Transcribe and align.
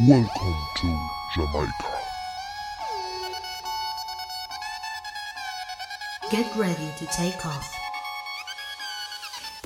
Welcome 0.00 0.56
to 0.76 0.98
Jamaica. 1.34 1.70
Get 6.30 6.46
ready 6.56 6.88
to 6.98 7.06
take 7.14 7.36
off. 7.44 7.70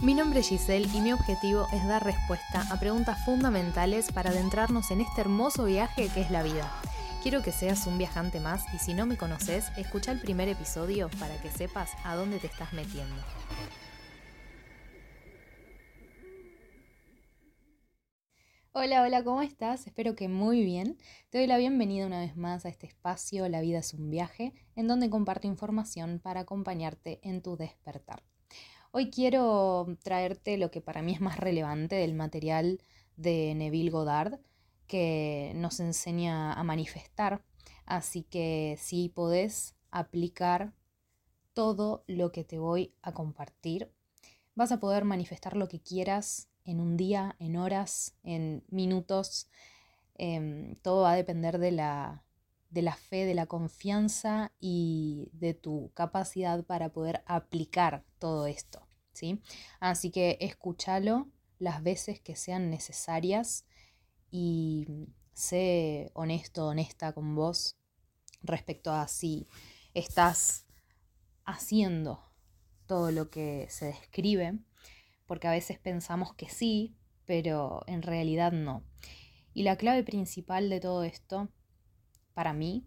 Mi 0.02 0.14
nombre 0.14 0.40
es 0.40 0.48
Giselle 0.48 0.88
y 0.92 1.00
mi 1.00 1.12
objetivo 1.12 1.68
es 1.72 1.86
dar 1.86 2.04
respuesta 2.04 2.66
a 2.70 2.80
preguntas 2.80 3.24
fundamentales 3.24 4.10
para 4.10 4.30
adentrarnos 4.30 4.90
en 4.90 5.00
este 5.00 5.20
hermoso 5.20 5.64
viaje 5.64 6.08
que 6.12 6.22
es 6.22 6.30
la 6.32 6.42
vida. 6.42 6.72
Quiero 7.22 7.42
que 7.42 7.52
seas 7.52 7.86
un 7.86 7.96
viajante 7.96 8.40
más 8.40 8.64
y 8.74 8.78
si 8.78 8.94
no 8.94 9.06
me 9.06 9.16
conoces, 9.16 9.70
escucha 9.76 10.10
el 10.10 10.20
primer 10.20 10.48
episodio 10.48 11.08
para 11.20 11.40
que 11.40 11.52
sepas 11.52 11.92
a 12.02 12.16
dónde 12.16 12.40
te 12.40 12.48
estás 12.48 12.72
metiendo. 12.72 13.14
Hola, 18.78 19.00
hola, 19.00 19.24
¿cómo 19.24 19.40
estás? 19.40 19.86
Espero 19.86 20.14
que 20.14 20.28
muy 20.28 20.62
bien. 20.62 20.98
Te 21.30 21.38
doy 21.38 21.46
la 21.46 21.56
bienvenida 21.56 22.04
una 22.04 22.20
vez 22.20 22.36
más 22.36 22.66
a 22.66 22.68
este 22.68 22.86
espacio 22.86 23.48
La 23.48 23.62
vida 23.62 23.78
es 23.78 23.94
un 23.94 24.10
viaje, 24.10 24.52
en 24.74 24.86
donde 24.86 25.08
comparto 25.08 25.46
información 25.46 26.20
para 26.22 26.40
acompañarte 26.40 27.18
en 27.22 27.40
tu 27.40 27.56
despertar. 27.56 28.22
Hoy 28.90 29.08
quiero 29.08 29.86
traerte 30.02 30.58
lo 30.58 30.70
que 30.70 30.82
para 30.82 31.00
mí 31.00 31.14
es 31.14 31.22
más 31.22 31.38
relevante 31.38 31.94
del 31.94 32.12
material 32.12 32.82
de 33.16 33.54
Neville 33.54 33.88
Goddard, 33.88 34.40
que 34.86 35.52
nos 35.54 35.80
enseña 35.80 36.52
a 36.52 36.62
manifestar. 36.62 37.42
Así 37.86 38.24
que 38.24 38.76
si 38.78 39.08
podés 39.08 39.74
aplicar 39.90 40.74
todo 41.54 42.04
lo 42.06 42.30
que 42.30 42.44
te 42.44 42.58
voy 42.58 42.92
a 43.00 43.12
compartir, 43.12 43.90
vas 44.54 44.70
a 44.70 44.80
poder 44.80 45.06
manifestar 45.06 45.56
lo 45.56 45.66
que 45.66 45.80
quieras 45.80 46.50
en 46.66 46.80
un 46.80 46.96
día, 46.96 47.36
en 47.38 47.56
horas, 47.56 48.14
en 48.22 48.64
minutos. 48.68 49.48
Em, 50.14 50.76
todo 50.82 51.02
va 51.02 51.12
a 51.12 51.16
depender 51.16 51.58
de 51.58 51.70
la, 51.70 52.24
de 52.70 52.82
la 52.82 52.96
fe, 52.96 53.24
de 53.24 53.34
la 53.34 53.46
confianza 53.46 54.52
y 54.60 55.30
de 55.32 55.54
tu 55.54 55.92
capacidad 55.94 56.64
para 56.64 56.90
poder 56.90 57.22
aplicar 57.26 58.04
todo 58.18 58.46
esto. 58.46 58.86
¿sí? 59.12 59.40
Así 59.80 60.10
que 60.10 60.36
escúchalo 60.40 61.28
las 61.58 61.82
veces 61.82 62.20
que 62.20 62.36
sean 62.36 62.68
necesarias 62.68 63.64
y 64.30 64.86
sé 65.32 66.10
honesto, 66.14 66.66
honesta 66.66 67.12
con 67.12 67.34
vos 67.34 67.76
respecto 68.42 68.92
a 68.92 69.08
si 69.08 69.46
estás 69.94 70.66
haciendo 71.44 72.22
todo 72.86 73.10
lo 73.10 73.30
que 73.30 73.66
se 73.70 73.86
describe 73.86 74.58
porque 75.26 75.48
a 75.48 75.52
veces 75.52 75.78
pensamos 75.78 76.34
que 76.34 76.48
sí, 76.48 76.94
pero 77.24 77.82
en 77.86 78.02
realidad 78.02 78.52
no. 78.52 78.82
Y 79.52 79.62
la 79.62 79.76
clave 79.76 80.04
principal 80.04 80.68
de 80.68 80.80
todo 80.80 81.02
esto, 81.04 81.48
para 82.34 82.52
mí, 82.52 82.86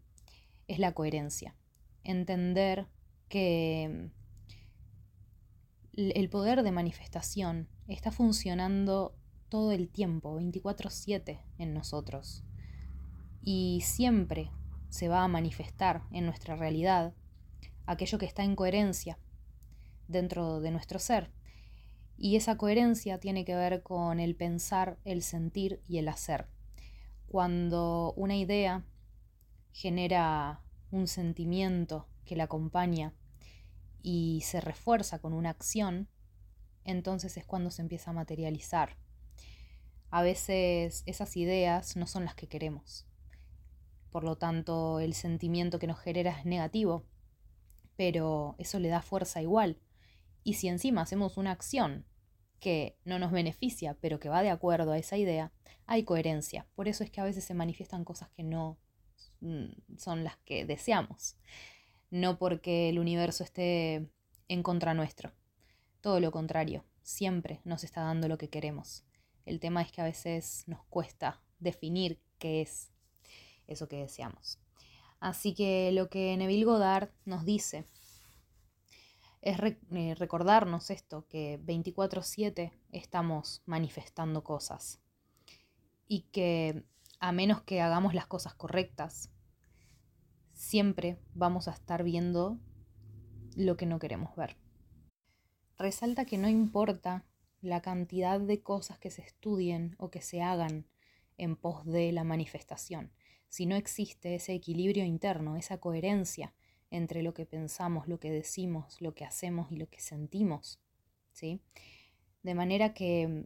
es 0.68 0.80
la 0.80 0.94
coherencia. 0.94 1.56
Entender 2.04 2.88
que 3.28 4.12
el 5.94 6.30
poder 6.30 6.64
de 6.64 6.72
manifestación 6.72 7.68
está 7.88 8.12
funcionando 8.12 9.16
todo 9.50 9.72
el 9.72 9.90
tiempo, 9.90 10.36
24/7 10.36 11.44
en 11.58 11.74
nosotros. 11.74 12.44
Y 13.42 13.82
siempre 13.84 14.52
se 14.90 15.08
va 15.08 15.24
a 15.24 15.28
manifestar 15.28 16.04
en 16.12 16.26
nuestra 16.26 16.56
realidad 16.56 17.14
aquello 17.86 18.18
que 18.18 18.26
está 18.26 18.44
en 18.44 18.56
coherencia 18.56 19.18
dentro 20.08 20.60
de 20.60 20.72
nuestro 20.72 21.00
ser. 21.00 21.32
Y 22.22 22.36
esa 22.36 22.58
coherencia 22.58 23.18
tiene 23.18 23.46
que 23.46 23.56
ver 23.56 23.82
con 23.82 24.20
el 24.20 24.36
pensar, 24.36 25.00
el 25.06 25.24
sentir 25.24 25.82
y 25.88 26.00
el 26.00 26.10
hacer. 26.10 26.50
Cuando 27.30 28.14
una 28.18 28.36
idea 28.36 28.84
genera 29.72 30.62
un 30.92 31.08
sentimiento 31.08 32.10
que 32.26 32.36
la 32.36 32.44
acompaña 32.44 33.14
y 34.02 34.42
se 34.44 34.60
refuerza 34.60 35.20
con 35.20 35.32
una 35.32 35.52
acción, 35.52 36.10
entonces 36.84 37.38
es 37.38 37.46
cuando 37.46 37.72
se 37.72 37.84
empieza 37.84 38.12
a 38.12 38.16
materializar. 38.16 38.98
A 40.10 40.22
veces 40.22 41.04
esas 41.06 41.38
ideas 41.38 41.96
no 41.96 42.06
son 42.06 42.26
las 42.26 42.36
que 42.36 42.50
queremos. 42.50 43.08
Por 44.12 44.26
lo 44.26 44.36
tanto, 44.38 45.00
el 45.00 45.14
sentimiento 45.14 45.80
que 45.80 45.88
nos 45.88 46.02
genera 46.02 46.38
es 46.38 46.46
negativo, 46.46 47.06
pero 47.96 48.56
eso 48.58 48.78
le 48.78 48.90
da 48.90 49.02
fuerza 49.02 49.42
igual. 49.42 49.80
Y 50.44 50.56
si 50.56 50.68
encima 50.68 51.02
hacemos 51.02 51.38
una 51.38 51.52
acción 51.52 52.09
que 52.60 52.98
no 53.06 53.20
nos 53.20 53.32
beneficia, 53.32 53.98
pero 54.02 54.20
que 54.20 54.30
va 54.30 54.42
de 54.42 54.50
acuerdo 54.50 54.92
a 54.92 54.98
esa 54.98 55.18
idea, 55.18 55.52
hay 55.86 56.04
coherencia. 56.04 56.68
Por 56.76 56.88
eso 56.88 57.04
es 57.04 57.12
que 57.12 57.22
a 57.22 57.24
veces 57.24 57.44
se 57.44 57.54
manifiestan 57.54 58.06
cosas 58.06 58.30
que 58.30 58.44
no 58.44 58.78
mm, 59.42 59.98
son 59.98 60.24
las 60.24 60.38
que 60.38 60.66
deseamos. 60.66 61.36
No 62.12 62.38
porque 62.38 62.90
el 62.90 63.00
universo 63.00 63.44
esté 63.44 64.10
en 64.48 64.64
contra 64.64 64.94
nuestro. 64.94 65.32
Todo 66.02 66.20
lo 66.20 66.32
contrario, 66.32 66.86
siempre 67.02 67.62
nos 67.64 67.84
está 67.84 68.02
dando 68.02 68.28
lo 68.28 68.38
que 68.38 68.50
queremos. 68.50 69.04
El 69.46 69.60
tema 69.60 69.82
es 69.82 69.92
que 69.92 70.02
a 70.02 70.06
veces 70.06 70.64
nos 70.68 70.84
cuesta 70.86 71.42
definir 71.60 72.22
qué 72.38 72.62
es 72.62 72.92
eso 73.68 73.88
que 73.88 73.98
deseamos. 73.98 74.60
Así 75.20 75.54
que 75.54 75.92
lo 75.92 76.10
que 76.10 76.36
Neville 76.38 76.66
Goddard 76.66 77.10
nos 77.26 77.46
dice 77.46 77.86
es 79.42 79.58
eh, 79.92 80.16
recordarnos 80.16 80.90
esto, 80.90 81.26
que 81.28 81.60
24/7 81.66 82.72
estamos 82.92 83.62
manifestando 83.66 84.44
cosas 84.44 85.00
y 86.08 86.22
que 86.32 86.84
a 87.20 87.32
menos 87.32 87.62
que 87.62 87.82
hagamos 87.82 88.14
las 88.14 88.28
cosas 88.28 88.54
correctas, 88.54 89.32
siempre 90.54 91.20
vamos 91.34 91.68
a 91.68 91.72
estar 91.72 92.04
viendo 92.04 92.60
lo 93.56 93.78
que 93.78 93.86
no 93.86 94.00
queremos 94.00 94.36
ver. 94.36 94.58
Resalta 95.78 96.26
que 96.26 96.38
no 96.38 96.50
importa 96.50 97.26
la 97.62 97.82
cantidad 97.82 98.40
de 98.40 98.62
cosas 98.62 99.00
que 99.00 99.12
se 99.12 99.22
estudien 99.22 99.96
o 100.00 100.10
que 100.10 100.22
se 100.22 100.42
hagan 100.42 100.88
en 101.38 101.56
pos 101.56 101.86
de 101.86 102.12
la 102.12 102.24
manifestación, 102.24 103.12
si 103.50 103.66
no 103.66 103.76
existe 103.76 104.36
ese 104.36 104.54
equilibrio 104.54 105.04
interno, 105.04 105.56
esa 105.56 105.80
coherencia 105.80 106.54
entre 106.92 107.24
lo 107.24 107.34
que 107.34 107.46
pensamos, 107.46 108.08
lo 108.08 108.20
que 108.20 108.32
decimos, 108.32 109.02
lo 109.02 109.14
que 109.14 109.26
hacemos 109.26 109.72
y 109.72 109.76
lo 109.76 109.90
que 109.90 110.00
sentimos. 110.00 110.80
¿sí? 111.32 111.62
De 112.44 112.56
manera 112.56 112.94
que 112.94 113.46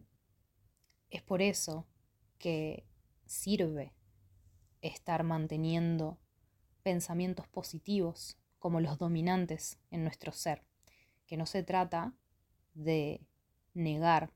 es 1.10 1.22
por 1.22 1.42
eso 1.42 1.88
que 2.38 2.86
sirve 3.26 3.94
estar 4.82 5.24
manteniendo 5.24 6.20
pensamientos 6.82 7.48
positivos 7.48 8.38
como 8.60 8.82
los 8.82 8.98
dominantes 8.98 9.80
en 9.92 10.04
nuestro 10.04 10.32
ser, 10.32 10.64
que 11.26 11.38
no 11.38 11.46
se 11.46 11.64
trata 11.64 12.14
de 12.74 13.22
negar 13.74 14.32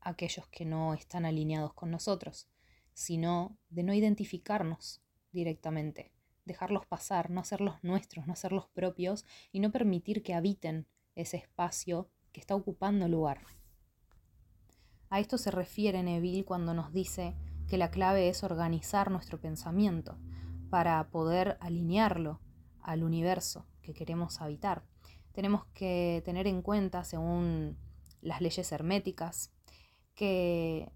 a 0.00 0.10
aquellos 0.10 0.46
que 0.48 0.64
no 0.64 0.94
están 0.94 1.24
alineados 1.24 1.74
con 1.74 1.90
nosotros, 1.90 2.48
sino 2.92 3.58
de 3.70 3.82
no 3.82 3.92
identificarnos 3.92 5.02
directamente 5.32 6.13
dejarlos 6.44 6.86
pasar, 6.86 7.30
no 7.30 7.40
hacerlos 7.40 7.82
nuestros, 7.82 8.26
no 8.26 8.32
hacerlos 8.32 8.68
propios 8.68 9.24
y 9.52 9.60
no 9.60 9.70
permitir 9.70 10.22
que 10.22 10.34
habiten 10.34 10.86
ese 11.14 11.36
espacio 11.36 12.08
que 12.32 12.40
está 12.40 12.54
ocupando 12.54 13.08
lugar. 13.08 13.40
A 15.10 15.20
esto 15.20 15.38
se 15.38 15.50
refiere 15.50 16.02
Neville 16.02 16.44
cuando 16.44 16.74
nos 16.74 16.92
dice 16.92 17.36
que 17.68 17.78
la 17.78 17.90
clave 17.90 18.28
es 18.28 18.42
organizar 18.42 19.10
nuestro 19.10 19.40
pensamiento 19.40 20.18
para 20.70 21.08
poder 21.10 21.56
alinearlo 21.60 22.40
al 22.80 23.04
universo 23.04 23.66
que 23.80 23.94
queremos 23.94 24.40
habitar. 24.40 24.84
Tenemos 25.32 25.64
que 25.66 26.22
tener 26.24 26.46
en 26.46 26.62
cuenta, 26.62 27.04
según 27.04 27.78
las 28.20 28.40
leyes 28.40 28.70
herméticas, 28.72 29.52
que 30.14 30.90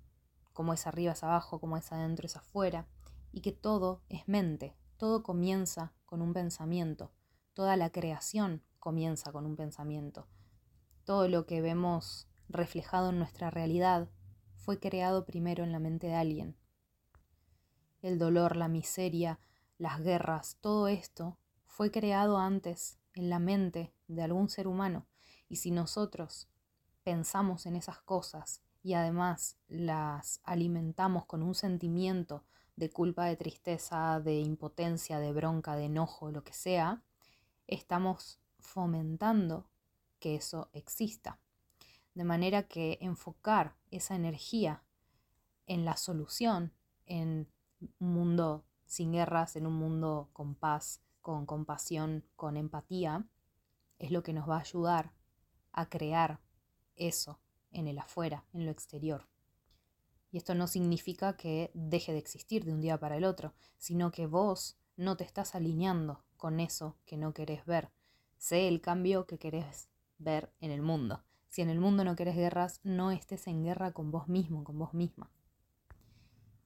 como 0.53 0.73
es 0.73 0.87
arriba 0.87 1.13
es 1.13 1.23
abajo, 1.23 1.61
como 1.61 1.77
es 1.77 1.93
adentro 1.93 2.27
es 2.27 2.37
afuera, 2.37 2.89
y 3.31 3.41
que 3.41 3.53
todo 3.53 4.03
es 4.09 4.27
mente, 4.27 4.75
todo 4.99 5.23
comienza 5.23 5.93
con 6.05 6.21
un 6.21 6.33
pensamiento, 6.33 7.13
toda 7.55 7.77
la 7.77 7.91
creación 7.91 8.63
comienza 8.81 9.33
con 9.33 9.47
un 9.47 9.55
pensamiento. 9.55 10.27
Todo 11.05 11.29
lo 11.29 11.47
que 11.47 11.61
vemos 11.61 12.29
reflejado 12.49 13.11
en 13.11 13.19
nuestra 13.19 13.49
realidad 13.51 14.11
fue 14.57 14.81
creado 14.81 15.25
primero 15.25 15.63
en 15.63 15.71
la 15.71 15.79
mente 15.79 16.09
de 16.09 16.17
alguien. 16.17 16.57
El 18.03 18.19
dolor, 18.19 18.57
la 18.57 18.69
miseria, 18.69 19.39
las 19.79 20.01
guerras, 20.01 20.59
todo 20.61 20.89
esto 20.89 21.39
fue 21.67 21.93
creado 21.93 22.39
antes 22.39 22.99
en 23.15 23.31
la 23.31 23.39
mente 23.39 23.95
de 24.09 24.23
algún 24.23 24.49
ser 24.49 24.67
humano. 24.67 25.07
Y 25.49 25.57
si 25.57 25.71
nosotros 25.71 26.49
pensamos 27.05 27.67
en 27.67 27.77
esas 27.77 28.01
cosas 28.01 28.63
y 28.83 28.95
además 28.95 29.57
las 29.69 30.41
alimentamos 30.43 31.25
con 31.25 31.43
un 31.43 31.55
sentimiento 31.55 32.45
de 32.79 32.91
culpa, 32.91 33.25
de 33.25 33.37
tristeza, 33.37 34.21
de 34.21 34.39
impotencia, 34.39 35.19
de 35.19 35.33
bronca, 35.33 35.75
de 35.75 35.87
enojo, 35.87 36.31
lo 36.31 36.45
que 36.45 36.53
sea, 36.53 37.03
estamos 37.67 38.41
fomentando 38.61 39.69
que 40.21 40.37
eso 40.37 40.71
exista. 40.73 41.41
De 42.15 42.25
manera 42.25 42.69
que 42.69 42.99
enfocar 43.01 43.77
esa 43.91 44.15
energía 44.15 44.85
en 45.67 45.85
la 45.85 45.97
solución, 45.97 46.73
en 47.07 47.49
un 47.99 48.13
mundo 48.13 48.65
sin 48.87 49.13
guerras, 49.13 49.57
en 49.57 49.67
un 49.67 49.75
mundo 49.75 50.31
con 50.33 50.55
paz, 50.55 51.03
con 51.21 51.47
compasión, 51.47 52.25
con 52.37 52.57
empatía, 52.57 53.27
es 53.99 54.13
lo 54.13 54.23
que 54.23 54.33
nos 54.33 54.49
va 54.49 54.57
a 54.57 54.61
ayudar 54.61 55.13
a 55.73 55.89
crear 55.89 56.41
eso 56.95 57.41
en 57.73 57.89
el 57.89 57.99
afuera, 57.99 58.45
en 58.53 58.65
lo 58.65 58.71
exterior. 58.71 59.29
Y 60.31 60.37
esto 60.39 60.55
no 60.55 60.67
significa 60.67 61.37
que 61.37 61.71
deje 61.75 62.13
de 62.13 62.19
existir 62.19 62.65
de 62.65 62.73
un 62.73 62.81
día 62.81 62.99
para 62.99 63.17
el 63.17 63.25
otro, 63.25 63.55
sino 63.79 64.11
que 64.11 64.27
vos 64.27 64.79
no 64.97 65.17
te 65.17 65.25
estás 65.25 65.55
alineando 65.55 66.25
con 66.37 66.61
eso 66.61 66.97
que 67.05 67.17
no 67.17 67.33
querés 67.33 67.65
ver. 67.65 67.91
Sé 68.37 68.69
el 68.69 68.81
cambio 68.81 69.27
que 69.27 69.39
querés 69.39 69.89
ver 70.19 70.53
en 70.61 70.71
el 70.71 70.83
mundo. 70.83 71.25
Si 71.49 71.63
en 71.63 71.71
el 71.71 71.81
mundo 71.81 72.05
no 72.05 72.17
querés 72.17 72.37
guerras, 72.37 72.81
no 72.85 73.11
estés 73.11 73.47
en 73.47 73.63
guerra 73.65 73.93
con 73.93 74.11
vos 74.11 74.29
mismo, 74.29 74.65
con 74.65 74.79
vos 74.79 74.93
misma. 74.95 75.31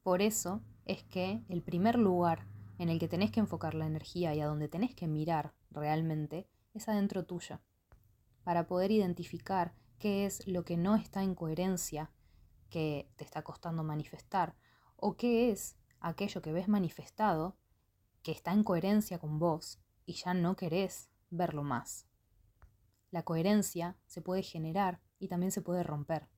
Por 0.02 0.22
eso 0.22 0.62
es 0.84 1.04
que 1.04 1.44
el 1.48 1.62
primer 1.62 1.96
lugar 1.98 2.46
en 2.78 2.88
el 2.88 2.98
que 2.98 3.08
tenés 3.08 3.30
que 3.30 3.40
enfocar 3.40 3.74
la 3.74 3.86
energía 3.86 4.34
y 4.34 4.40
a 4.40 4.46
donde 4.46 4.68
tenés 4.68 4.94
que 4.94 5.06
mirar 5.06 5.54
realmente 5.70 6.48
es 6.74 6.88
adentro 6.88 7.24
tuyo, 7.24 7.60
para 8.42 8.66
poder 8.66 8.90
identificar 8.90 9.74
qué 9.98 10.26
es 10.26 10.46
lo 10.48 10.64
que 10.64 10.76
no 10.76 10.96
está 10.96 11.22
en 11.22 11.34
coherencia, 11.34 12.10
que 12.72 13.06
te 13.16 13.24
está 13.24 13.42
costando 13.42 13.84
manifestar, 13.84 14.56
o 14.96 15.14
qué 15.16 15.50
es 15.50 15.76
aquello 16.00 16.40
que 16.40 16.52
ves 16.52 16.68
manifestado 16.68 17.58
que 18.22 18.32
está 18.32 18.52
en 18.52 18.64
coherencia 18.64 19.18
con 19.18 19.38
vos 19.38 19.78
y 20.06 20.14
ya 20.14 20.32
no 20.32 20.56
querés 20.56 21.10
verlo 21.28 21.62
más. 21.62 22.06
La 23.10 23.24
coherencia 23.24 23.98
se 24.06 24.22
puede 24.22 24.42
generar 24.42 25.02
y 25.18 25.28
también 25.28 25.52
se 25.52 25.60
puede 25.60 25.82
romper. 25.82 26.28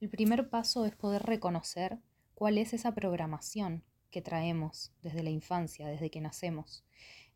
El 0.00 0.10
primer 0.10 0.50
paso 0.50 0.84
es 0.86 0.96
poder 0.96 1.22
reconocer 1.22 2.00
cuál 2.34 2.58
es 2.58 2.72
esa 2.72 2.92
programación 2.92 3.84
que 4.10 4.22
traemos 4.22 4.92
desde 5.02 5.22
la 5.22 5.30
infancia, 5.30 5.86
desde 5.86 6.10
que 6.10 6.20
nacemos. 6.20 6.84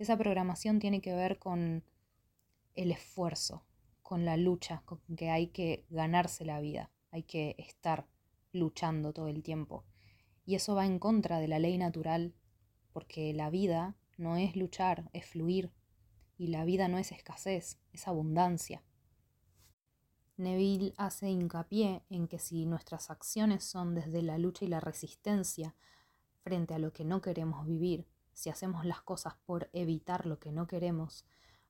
Esa 0.00 0.16
programación 0.16 0.80
tiene 0.80 1.00
que 1.00 1.14
ver 1.14 1.38
con 1.38 1.84
el 2.74 2.90
esfuerzo, 2.90 3.64
con 4.02 4.24
la 4.24 4.36
lucha, 4.36 4.82
con 4.86 5.00
que 5.16 5.30
hay 5.30 5.48
que 5.48 5.86
ganarse 5.88 6.44
la 6.44 6.58
vida, 6.58 6.90
hay 7.14 7.22
que 7.22 7.54
estar 7.58 8.08
luchando 8.50 9.12
todo 9.12 9.28
el 9.28 9.44
tiempo. 9.44 9.84
Y 10.44 10.56
eso 10.56 10.74
va 10.74 10.84
en 10.84 10.98
contra 10.98 11.38
de 11.38 11.46
la 11.46 11.60
ley 11.60 11.78
natural, 11.78 12.34
porque 12.92 13.32
la 13.32 13.50
vida 13.50 13.96
no 14.16 14.36
es 14.36 14.56
luchar, 14.56 15.10
es 15.12 15.24
fluir. 15.24 15.72
Y 16.36 16.48
la 16.48 16.64
vida 16.64 16.88
no 16.88 16.98
es 16.98 17.12
escasez, 17.12 17.78
es 17.92 18.08
abundancia. 18.08 18.82
Neville 20.36 20.92
hace 20.96 21.28
hincapié 21.30 22.02
en 22.10 22.26
que 22.26 22.40
si 22.40 22.66
nuestras 22.66 23.10
acciones 23.10 23.62
son 23.62 23.94
desde 23.94 24.20
la 24.20 24.36
lucha 24.36 24.64
y 24.64 24.68
la 24.68 24.80
resistencia 24.80 25.76
frente 26.42 26.74
a 26.74 26.80
lo 26.80 26.92
que 26.92 27.04
no 27.04 27.20
queremos 27.20 27.64
vivir, 27.64 28.08
si 28.32 28.50
hacemos 28.50 28.84
las 28.84 29.02
cosas 29.02 29.34
por 29.46 29.70
evitar 29.72 30.26
lo 30.26 30.40
que 30.40 30.50
no 30.50 30.66
queremos, 30.66 31.24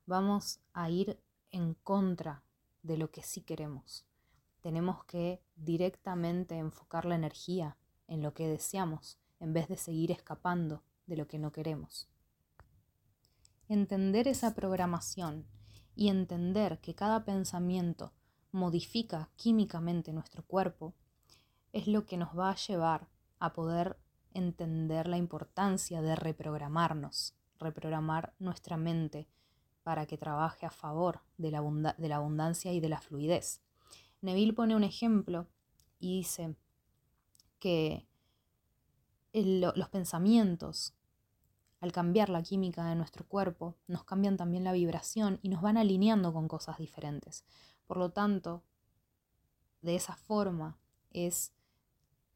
vamos 0.07 0.59
a 0.73 0.89
ir 0.89 1.21
en 1.51 1.75
contra 1.75 2.43
de 2.81 2.97
lo 2.97 3.11
que 3.11 3.21
sí 3.21 3.41
queremos. 3.41 4.07
Tenemos 4.65 5.03
que 5.03 5.43
directamente 5.55 6.57
enfocar 6.57 7.05
la 7.05 7.13
energía 7.13 7.77
en 8.07 8.23
lo 8.23 8.33
que 8.33 8.47
deseamos 8.47 9.19
en 9.39 9.53
vez 9.53 9.67
de 9.67 9.77
seguir 9.77 10.09
escapando 10.09 10.81
de 11.05 11.17
lo 11.17 11.27
que 11.27 11.37
no 11.37 11.51
queremos. 11.51 12.09
Entender 13.69 14.27
esa 14.27 14.55
programación 14.55 15.45
y 15.95 16.07
entender 16.07 16.81
que 16.81 16.95
cada 16.95 17.25
pensamiento 17.25 18.11
modifica 18.51 19.29
químicamente 19.35 20.13
nuestro 20.13 20.41
cuerpo 20.41 20.95
es 21.71 21.85
lo 21.85 22.07
que 22.07 22.17
nos 22.17 22.35
va 22.35 22.49
a 22.49 22.55
llevar 22.55 23.07
a 23.37 23.53
poder 23.53 23.99
entender 24.33 25.07
la 25.07 25.17
importancia 25.17 26.01
de 26.01 26.15
reprogramarnos, 26.15 27.35
reprogramar 27.59 28.33
nuestra 28.39 28.77
mente 28.77 29.27
para 29.83 30.07
que 30.07 30.17
trabaje 30.17 30.65
a 30.65 30.71
favor 30.71 31.21
de 31.37 31.51
la, 31.51 31.59
abundancia 31.59 32.73
y 32.73 32.79
de 32.79 32.89
la 32.89 32.99
fluidez. 32.99 33.61
Neville 34.21 34.53
pone 34.53 34.75
un 34.75 34.83
ejemplo 34.83 35.47
y 35.99 36.17
dice 36.17 36.55
que 37.59 38.07
los 39.33 39.89
pensamientos, 39.89 40.93
al 41.81 41.91
cambiar 41.91 42.29
la 42.29 42.41
química 42.41 42.85
de 42.85 42.95
nuestro 42.95 43.27
cuerpo, 43.27 43.75
nos 43.87 44.03
cambian 44.03 44.37
también 44.37 44.63
la 44.63 44.71
vibración 44.71 45.39
y 45.41 45.49
nos 45.49 45.61
van 45.61 45.77
alineando 45.77 46.33
con 46.33 46.47
cosas 46.47 46.77
diferentes. 46.77 47.43
Por 47.85 47.97
lo 47.97 48.11
tanto, 48.11 48.63
de 49.81 49.95
esa 49.95 50.15
forma 50.15 50.77
es 51.11 51.53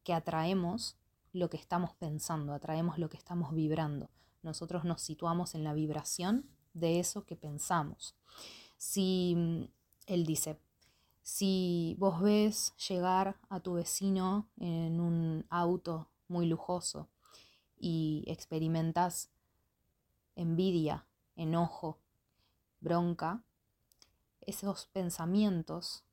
que 0.04 0.12
atraemos 0.12 0.96
lo 1.32 1.48
que 1.50 1.56
estamos 1.56 1.94
pensando, 1.94 2.52
atraemos 2.52 2.98
lo 2.98 3.08
que 3.08 3.16
estamos 3.16 3.54
vibrando. 3.54 4.10
Nosotros 4.42 4.84
nos 4.84 5.02
situamos 5.02 5.54
en 5.54 5.64
la 5.64 5.74
vibración 5.74 6.48
de 6.72 7.00
eso 7.00 7.24
que 7.24 7.36
pensamos. 7.36 8.16
Si 8.76 9.34
mm, 9.36 9.64
él 10.06 10.26
dice, 10.26 10.58
si 11.30 11.94
vos 12.00 12.20
ves 12.20 12.74
llegar 12.88 13.38
a 13.48 13.60
tu 13.60 13.74
vecino 13.74 14.50
en 14.56 15.00
un 15.00 15.46
auto 15.48 16.10
muy 16.26 16.44
lujoso 16.46 17.08
y 17.78 18.24
experimentas 18.26 19.30
envidia, 20.34 21.06
enojo, 21.36 22.00
bronca, 22.80 23.44
esos 24.40 24.86
pensamientos 24.86 26.04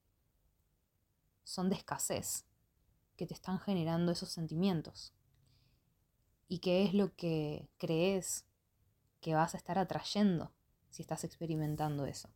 son 1.44 1.70
de 1.70 1.78
escasez 1.78 2.46
que 3.16 3.26
te 3.26 3.34
están 3.34 3.60
generando 3.60 4.12
esos 4.12 4.30
sentimientos. 4.30 5.16
¿Y 6.48 6.60
qué 6.60 6.86
es 6.86 6.94
lo 6.94 7.16
que 7.16 7.68
crees 7.80 8.46
que 9.20 9.34
vas 9.34 9.56
a 9.56 9.58
estar 9.58 9.80
atrayendo 9.80 10.54
si 10.92 11.02
estás 11.02 11.24
experimentando 11.24 12.06
eso? 12.06 12.30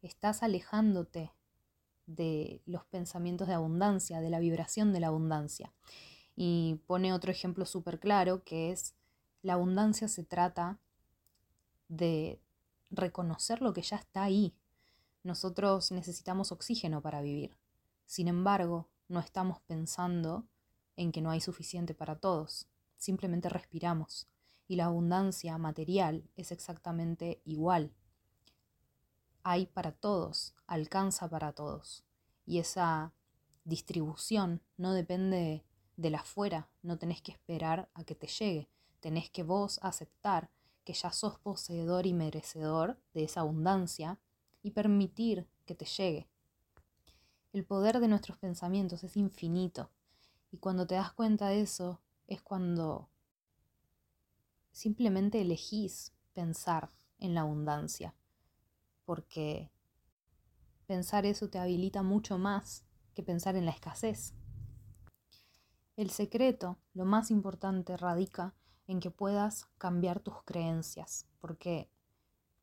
Estás 0.00 0.44
alejándote 0.44 1.32
de 2.06 2.62
los 2.66 2.84
pensamientos 2.84 3.48
de 3.48 3.54
abundancia, 3.54 4.20
de 4.20 4.30
la 4.30 4.38
vibración 4.38 4.92
de 4.92 5.00
la 5.00 5.08
abundancia. 5.08 5.72
Y 6.34 6.80
pone 6.86 7.12
otro 7.12 7.30
ejemplo 7.30 7.66
súper 7.66 7.98
claro 7.98 8.44
que 8.44 8.70
es 8.70 8.94
la 9.42 9.54
abundancia 9.54 10.08
se 10.08 10.24
trata 10.24 10.78
de 11.88 12.40
reconocer 12.90 13.62
lo 13.62 13.72
que 13.72 13.82
ya 13.82 13.96
está 13.96 14.24
ahí. 14.24 14.54
Nosotros 15.22 15.92
necesitamos 15.92 16.52
oxígeno 16.52 17.00
para 17.00 17.22
vivir. 17.22 17.56
Sin 18.06 18.28
embargo, 18.28 18.88
no 19.08 19.20
estamos 19.20 19.60
pensando 19.60 20.46
en 20.96 21.12
que 21.12 21.20
no 21.20 21.30
hay 21.30 21.40
suficiente 21.40 21.94
para 21.94 22.16
todos, 22.16 22.68
simplemente 22.96 23.48
respiramos. 23.48 24.28
Y 24.68 24.76
la 24.76 24.86
abundancia 24.86 25.56
material 25.58 26.28
es 26.36 26.50
exactamente 26.50 27.40
igual. 27.44 27.92
Hay 29.48 29.66
para 29.66 29.92
todos, 29.92 30.56
alcanza 30.66 31.30
para 31.30 31.52
todos. 31.52 32.02
Y 32.46 32.58
esa 32.58 33.12
distribución 33.62 34.60
no 34.76 34.92
depende 34.92 35.64
de 35.96 36.10
la 36.10 36.18
afuera, 36.18 36.68
no 36.82 36.98
tenés 36.98 37.22
que 37.22 37.30
esperar 37.30 37.88
a 37.94 38.02
que 38.02 38.16
te 38.16 38.26
llegue, 38.26 38.68
tenés 38.98 39.30
que 39.30 39.44
vos 39.44 39.78
aceptar 39.84 40.50
que 40.82 40.94
ya 40.94 41.12
sos 41.12 41.38
poseedor 41.38 42.06
y 42.06 42.12
merecedor 42.12 42.98
de 43.14 43.22
esa 43.22 43.42
abundancia 43.42 44.18
y 44.64 44.72
permitir 44.72 45.46
que 45.64 45.76
te 45.76 45.84
llegue. 45.84 46.26
El 47.52 47.64
poder 47.64 48.00
de 48.00 48.08
nuestros 48.08 48.38
pensamientos 48.38 49.04
es 49.04 49.16
infinito 49.16 49.92
y 50.50 50.56
cuando 50.56 50.88
te 50.88 50.96
das 50.96 51.12
cuenta 51.12 51.50
de 51.50 51.60
eso 51.60 52.00
es 52.26 52.42
cuando 52.42 53.10
simplemente 54.72 55.40
elegís 55.40 56.12
pensar 56.32 56.90
en 57.20 57.36
la 57.36 57.42
abundancia, 57.42 58.12
porque 59.06 59.70
pensar 60.86 61.24
eso 61.24 61.48
te 61.48 61.58
habilita 61.58 62.02
mucho 62.02 62.36
más 62.36 62.84
que 63.14 63.22
pensar 63.22 63.56
en 63.56 63.64
la 63.64 63.70
escasez. 63.70 64.34
El 65.96 66.10
secreto, 66.10 66.76
lo 66.92 67.06
más 67.06 67.30
importante, 67.30 67.96
radica 67.96 68.54
en 68.86 69.00
que 69.00 69.10
puedas 69.10 69.64
cambiar 69.78 70.20
tus 70.20 70.42
creencias, 70.42 71.26
porque 71.40 71.88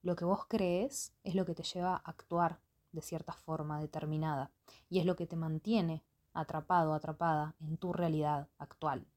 lo 0.03 0.15
que 0.15 0.25
vos 0.25 0.45
crees 0.47 1.13
es 1.23 1.33
lo 1.33 1.45
que 1.45 1.55
te 1.55 1.63
lleva 1.63 1.95
a 1.95 2.09
actuar 2.12 2.59
de 2.91 3.01
cierta 3.01 3.33
forma 3.33 3.79
determinada 3.79 4.51
y 4.89 5.00
es 5.00 5.05
lo 5.05 5.15
que 5.15 5.25
te 5.25 5.35
mantiene 5.35 6.03
atrapado, 6.33 6.93
atrapada 6.93 7.55
en 7.59 7.77
tu 7.77 7.93
realidad 7.93 8.47
actual. 8.57 9.07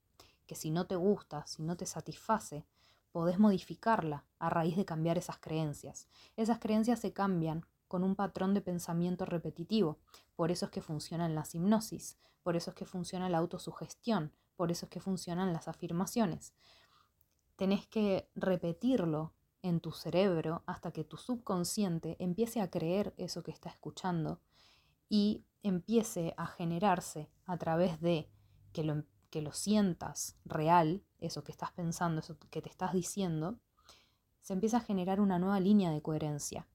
Que 0.47 0.55
si 0.55 0.71
no 0.71 0.87
te 0.87 0.97
gusta, 0.97 1.47
si 1.47 1.63
no 1.63 1.77
te 1.77 1.87
satisface, 1.87 2.65
podés 3.17 3.39
modificarla 3.39 4.27
a 4.39 4.51
raíz 4.51 4.77
de 4.77 4.85
cambiar 4.85 5.17
esas 5.17 5.39
creencias. 5.39 6.07
Esas 6.37 6.59
creencias 6.59 7.01
se 7.01 7.15
cambian 7.15 7.65
con 7.89 8.05
un 8.05 8.15
patrón 8.15 8.53
de 8.53 8.61
pensamiento 8.61 9.25
repetitivo. 9.25 10.01
Por 10.35 10.51
eso 10.51 10.67
es 10.67 10.71
que 10.71 10.83
funcionan 10.83 11.35
las 11.35 11.55
hipnosis, 11.55 12.19
por 12.43 12.57
eso 12.57 12.73
es 12.73 12.77
que 12.77 12.85
funciona 12.85 13.31
la 13.31 13.39
autosugestión, 13.39 14.35
por 14.55 14.71
eso 14.71 14.85
es 14.85 14.91
que 14.91 15.01
funcionan 15.01 15.55
las 15.55 15.67
afirmaciones. 15.67 16.53
Tenés 17.57 17.87
que 17.87 18.29
repetirlo 18.35 19.33
en 19.63 19.81
tu 19.81 19.93
cerebro 19.93 20.63
hasta 20.67 20.93
que 20.93 21.03
tu 21.03 21.17
subconsciente 21.17 22.19
empiece 22.19 22.61
a 22.61 22.69
creer 22.69 23.15
eso 23.17 23.43
que 23.43 23.51
está 23.51 23.71
escuchando 23.71 24.43
y 25.09 25.47
empiece 25.63 26.35
a 26.37 26.47
generarse 26.47 27.31
a 27.47 27.57
través 27.57 27.99
de 28.03 28.29
que 28.75 28.85
lo, 28.85 29.05
que 29.31 29.43
lo 29.43 29.53
sientas 29.53 30.37
real, 30.45 31.05
eso 31.19 31.45
que 31.45 31.53
estás 31.53 31.73
pensando, 31.73 32.21
eso 32.21 32.39
que 32.51 32.63
te 32.63 32.69
estás 32.69 32.93
diciendo, 32.93 33.59
se 34.43 34.53
empieza 34.53 34.79
a 34.79 34.81
generar 34.81 35.21
una 35.21 35.39
nueva 35.39 35.61
línea 35.61 35.91
de 35.91 36.03
coherencia 36.03 36.69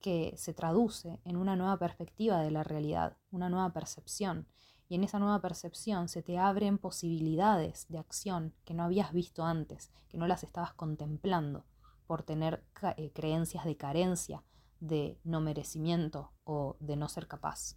que 0.00 0.34
se 0.36 0.52
traduce 0.52 1.20
en 1.24 1.36
una 1.36 1.56
nueva 1.56 1.78
perspectiva 1.78 2.40
de 2.40 2.50
la 2.50 2.62
realidad, 2.62 3.16
una 3.30 3.48
nueva 3.48 3.72
percepción. 3.72 4.46
Y 4.88 4.96
en 4.96 5.04
esa 5.04 5.18
nueva 5.18 5.40
percepción 5.40 6.08
se 6.08 6.22
te 6.22 6.38
abren 6.38 6.76
posibilidades 6.76 7.86
de 7.88 7.98
acción 7.98 8.54
que 8.64 8.74
no 8.74 8.84
habías 8.84 9.12
visto 9.12 9.44
antes, 9.44 9.90
que 10.08 10.18
no 10.18 10.26
las 10.26 10.44
estabas 10.44 10.74
contemplando 10.74 11.64
por 12.06 12.22
tener 12.22 12.64
eh, 12.96 13.12
creencias 13.14 13.64
de 13.64 13.76
carencia, 13.76 14.44
de 14.80 15.18
no 15.24 15.40
merecimiento 15.40 16.32
o 16.44 16.76
de 16.80 16.96
no 16.96 17.08
ser 17.08 17.26
capaz. 17.26 17.76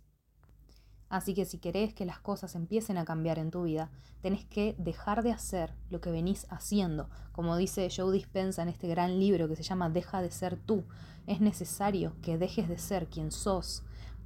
Así 1.10 1.34
que 1.34 1.46
si 1.46 1.58
querés 1.58 1.94
que 1.94 2.06
las 2.06 2.20
cosas 2.20 2.56
empiecen 2.56 2.98
a 2.98 3.06
cambiar 3.06 3.40
en 3.40 3.52
tu 3.52 3.64
vida, 3.64 3.90
tenés 4.22 4.46
que 4.46 4.76
dejar 4.78 5.24
de 5.24 5.32
hacer 5.32 5.74
lo 5.90 6.02
que 6.02 6.12
venís 6.12 6.48
haciendo. 6.50 7.10
Como 7.32 7.56
dice 7.56 7.90
Joe 7.96 8.12
Dispensa 8.12 8.62
en 8.62 8.70
este 8.70 8.88
gran 8.88 9.20
libro 9.20 9.48
que 9.48 9.56
se 9.56 9.64
llama 9.64 9.90
Deja 9.90 10.22
de 10.22 10.32
ser 10.32 10.58
tú. 10.58 10.84
Es 11.26 11.40
necesario 11.40 12.16
que 12.22 12.38
dejes 12.38 12.68
de 12.68 12.78
ser 12.78 13.08
quien 13.08 13.32
sos 13.32 13.84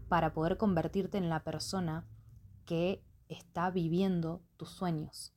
para 0.09 0.33
poder 0.33 0.57
convertirte 0.57 1.17
en 1.17 1.29
la 1.29 1.43
persona 1.43 2.07
que 2.65 3.03
está 3.29 3.69
viviendo 3.69 4.41
tus 4.57 4.69
sueños. 4.69 5.33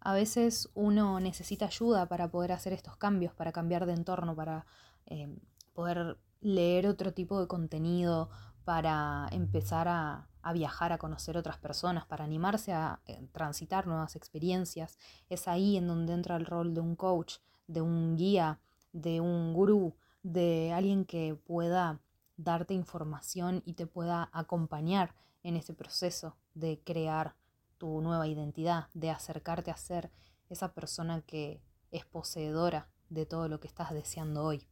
A 0.00 0.12
veces 0.12 0.70
uno 0.74 1.20
necesita 1.20 1.66
ayuda 1.66 2.08
para 2.08 2.30
poder 2.30 2.52
hacer 2.52 2.72
estos 2.72 2.96
cambios, 2.96 3.34
para 3.34 3.52
cambiar 3.52 3.86
de 3.86 3.94
entorno, 3.94 4.34
para 4.34 4.66
eh, 5.06 5.34
poder 5.72 6.18
leer 6.40 6.86
otro 6.86 7.14
tipo 7.14 7.40
de 7.40 7.46
contenido, 7.46 8.28
para 8.64 9.28
empezar 9.30 9.88
a, 9.88 10.28
viajar, 10.52 10.92
a 10.92 10.98
conocer 10.98 11.36
otras 11.36 11.58
personas, 11.58 12.06
para 12.06 12.24
animarse 12.24 12.72
a 12.72 13.00
eh, 13.06 13.26
transitar 13.32 13.86
nuevas 13.86 14.16
experiencias. 14.16 14.98
Es 15.28 15.48
ahí 15.48 15.76
en 15.76 15.86
donde 15.86 16.12
entra 16.12 16.36
el 16.36 16.46
rol 16.46 16.74
de 16.74 16.80
un 16.80 16.96
coach, 16.96 17.36
de 17.66 17.80
un 17.80 18.16
guía, 18.16 18.60
de 18.92 19.20
un 19.20 19.54
gurú, 19.54 19.94
de 20.22 20.72
alguien 20.72 21.04
que 21.04 21.34
pueda 21.34 22.00
darte 22.36 22.74
información 22.74 23.62
y 23.64 23.74
te 23.74 23.86
pueda 23.86 24.28
acompañar 24.32 25.14
en 25.42 25.56
ese 25.56 25.74
proceso 25.74 26.36
de 26.54 26.80
crear 26.84 27.36
tu 27.78 28.00
nueva 28.00 28.26
identidad, 28.26 28.88
de 28.94 29.10
acercarte 29.10 29.70
a 29.70 29.76
ser 29.76 30.10
esa 30.48 30.72
persona 30.72 31.22
que 31.22 31.60
es 31.90 32.04
poseedora 32.04 32.88
de 33.08 33.26
todo 33.26 33.48
lo 33.48 33.60
que 33.60 33.68
estás 33.68 33.92
deseando 33.92 34.42
hoy. 34.44 34.66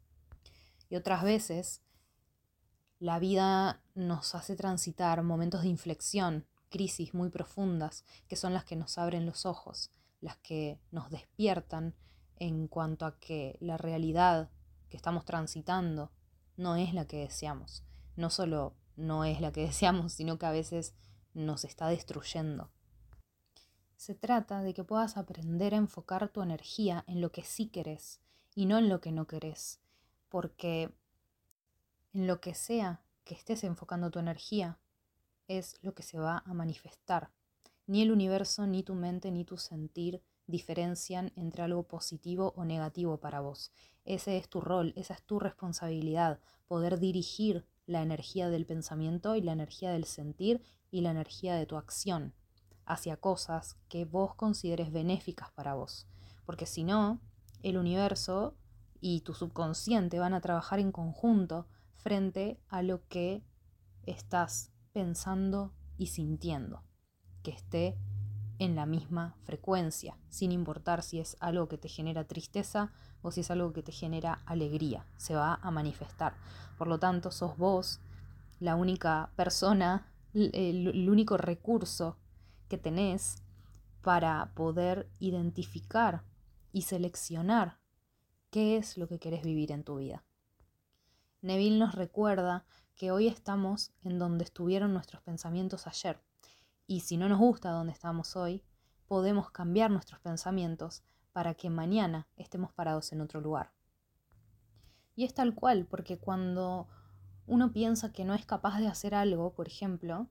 Y 0.88 0.96
otras 0.96 1.22
veces 1.22 1.82
la 3.02 3.18
vida 3.18 3.82
nos 3.96 4.36
hace 4.36 4.54
transitar 4.54 5.24
momentos 5.24 5.62
de 5.62 5.68
inflexión, 5.68 6.46
crisis 6.70 7.14
muy 7.14 7.30
profundas, 7.30 8.04
que 8.28 8.36
son 8.36 8.54
las 8.54 8.64
que 8.64 8.76
nos 8.76 8.96
abren 8.96 9.26
los 9.26 9.44
ojos, 9.44 9.90
las 10.20 10.36
que 10.36 10.78
nos 10.92 11.10
despiertan 11.10 11.96
en 12.36 12.68
cuanto 12.68 13.04
a 13.04 13.18
que 13.18 13.58
la 13.58 13.76
realidad 13.76 14.50
que 14.88 14.96
estamos 14.96 15.24
transitando 15.24 16.12
no 16.56 16.76
es 16.76 16.94
la 16.94 17.08
que 17.08 17.16
deseamos. 17.16 17.82
No 18.14 18.30
solo 18.30 18.76
no 18.94 19.24
es 19.24 19.40
la 19.40 19.50
que 19.50 19.62
deseamos, 19.66 20.12
sino 20.12 20.38
que 20.38 20.46
a 20.46 20.52
veces 20.52 20.94
nos 21.34 21.64
está 21.64 21.88
destruyendo. 21.88 22.70
Se 23.96 24.14
trata 24.14 24.62
de 24.62 24.74
que 24.74 24.84
puedas 24.84 25.16
aprender 25.16 25.74
a 25.74 25.78
enfocar 25.78 26.28
tu 26.28 26.40
energía 26.40 27.02
en 27.08 27.20
lo 27.20 27.32
que 27.32 27.42
sí 27.42 27.66
querés 27.66 28.20
y 28.54 28.66
no 28.66 28.78
en 28.78 28.88
lo 28.88 29.00
que 29.00 29.10
no 29.10 29.26
querés, 29.26 29.80
porque 30.28 30.94
en 32.12 32.26
lo 32.26 32.40
que 32.40 32.54
sea 32.54 33.02
que 33.24 33.34
estés 33.34 33.64
enfocando 33.64 34.10
tu 34.10 34.18
energía, 34.18 34.78
es 35.48 35.76
lo 35.82 35.94
que 35.94 36.02
se 36.02 36.18
va 36.18 36.42
a 36.44 36.54
manifestar. 36.54 37.30
Ni 37.86 38.02
el 38.02 38.12
universo, 38.12 38.66
ni 38.66 38.82
tu 38.82 38.94
mente, 38.94 39.30
ni 39.30 39.44
tu 39.44 39.56
sentir 39.56 40.22
diferencian 40.46 41.32
entre 41.36 41.62
algo 41.62 41.84
positivo 41.84 42.52
o 42.56 42.64
negativo 42.64 43.18
para 43.18 43.40
vos. 43.40 43.72
Ese 44.04 44.36
es 44.36 44.48
tu 44.48 44.60
rol, 44.60 44.92
esa 44.96 45.14
es 45.14 45.22
tu 45.22 45.38
responsabilidad, 45.38 46.40
poder 46.66 46.98
dirigir 46.98 47.66
la 47.86 48.02
energía 48.02 48.48
del 48.48 48.66
pensamiento 48.66 49.36
y 49.36 49.42
la 49.42 49.52
energía 49.52 49.90
del 49.90 50.04
sentir 50.04 50.62
y 50.90 51.00
la 51.00 51.10
energía 51.10 51.54
de 51.54 51.66
tu 51.66 51.76
acción 51.76 52.34
hacia 52.84 53.16
cosas 53.16 53.76
que 53.88 54.04
vos 54.04 54.34
consideres 54.34 54.92
benéficas 54.92 55.50
para 55.52 55.74
vos. 55.74 56.06
Porque 56.44 56.66
si 56.66 56.84
no, 56.84 57.20
el 57.62 57.78
universo 57.78 58.56
y 59.00 59.20
tu 59.20 59.34
subconsciente 59.34 60.18
van 60.18 60.34
a 60.34 60.40
trabajar 60.40 60.80
en 60.80 60.92
conjunto 60.92 61.66
frente 62.02 62.58
a 62.68 62.82
lo 62.82 63.06
que 63.08 63.42
estás 64.04 64.72
pensando 64.92 65.72
y 65.96 66.08
sintiendo, 66.08 66.82
que 67.42 67.52
esté 67.52 67.96
en 68.58 68.76
la 68.76 68.86
misma 68.86 69.36
frecuencia, 69.44 70.16
sin 70.28 70.52
importar 70.52 71.02
si 71.02 71.20
es 71.20 71.36
algo 71.40 71.68
que 71.68 71.78
te 71.78 71.88
genera 71.88 72.24
tristeza 72.24 72.92
o 73.22 73.30
si 73.30 73.40
es 73.40 73.50
algo 73.50 73.72
que 73.72 73.82
te 73.82 73.92
genera 73.92 74.42
alegría, 74.46 75.06
se 75.16 75.34
va 75.34 75.58
a 75.62 75.70
manifestar. 75.70 76.34
Por 76.78 76.88
lo 76.88 76.98
tanto, 76.98 77.30
sos 77.30 77.56
vos 77.56 78.00
la 78.60 78.76
única 78.76 79.32
persona, 79.36 80.06
el, 80.32 81.08
único 81.08 81.36
recurso 81.36 82.18
que 82.68 82.78
tenés 82.78 83.42
para 84.02 84.52
poder 84.54 85.08
identificar 85.18 86.22
y 86.72 86.82
seleccionar 86.82 87.78
qué 88.50 88.76
es 88.76 88.96
lo 88.96 89.08
que 89.08 89.18
querés 89.18 89.42
vivir 89.42 89.72
en 89.72 89.84
tu 89.84 89.96
vida. 89.96 90.24
Neville 91.42 91.76
nos 91.76 91.96
recuerda 91.96 92.64
que 92.94 93.10
hoy 93.10 93.26
estamos 93.26 93.90
en 94.02 94.20
donde 94.20 94.44
estuvieron 94.44 94.92
nuestros 94.92 95.22
pensamientos 95.22 95.88
ayer. 95.88 96.22
Y 96.86 97.00
si 97.00 97.16
no 97.16 97.28
nos 97.28 97.40
gusta 97.40 97.70
donde 97.72 97.92
estamos 97.92 98.36
hoy, 98.36 98.62
podemos 99.08 99.50
cambiar 99.50 99.90
nuestros 99.90 100.20
pensamientos 100.20 101.02
para 101.32 101.54
que 101.54 101.68
mañana 101.68 102.28
estemos 102.36 102.72
parados 102.72 103.10
en 103.10 103.20
otro 103.20 103.40
lugar. 103.40 103.72
Y 105.16 105.24
es 105.24 105.34
tal 105.34 105.52
cual, 105.52 105.84
porque 105.84 106.16
cuando 106.16 106.86
uno 107.46 107.72
piensa 107.72 108.12
que 108.12 108.24
no 108.24 108.34
es 108.34 108.46
capaz 108.46 108.78
de 108.78 108.86
hacer 108.86 109.12
algo, 109.12 109.52
por 109.52 109.66
ejemplo, 109.66 110.28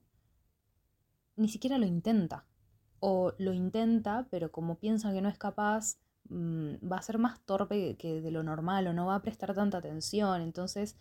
ni 1.36 1.48
siquiera 1.48 1.76
lo 1.76 1.84
intenta. 1.84 2.46
O 3.00 3.34
lo 3.36 3.52
intenta, 3.52 4.28
pero 4.30 4.50
como 4.50 4.78
piensa 4.78 5.12
que 5.12 5.20
no 5.20 5.28
es 5.28 5.36
capaz, 5.36 5.98
Mm, 6.34 6.90
va 6.90 6.96
a 6.96 7.02
ser 7.02 7.18
más 7.18 7.40
torpe 7.44 7.94
que 7.98 8.22
de 8.22 8.30
lo 8.30 8.42
normal 8.42 8.86
o 8.86 8.94
no 8.94 9.04
va 9.04 9.16
a 9.16 9.22
prestar 9.22 9.54
tanta 9.54 9.76
atención, 9.78 10.40
entonces 10.40 10.96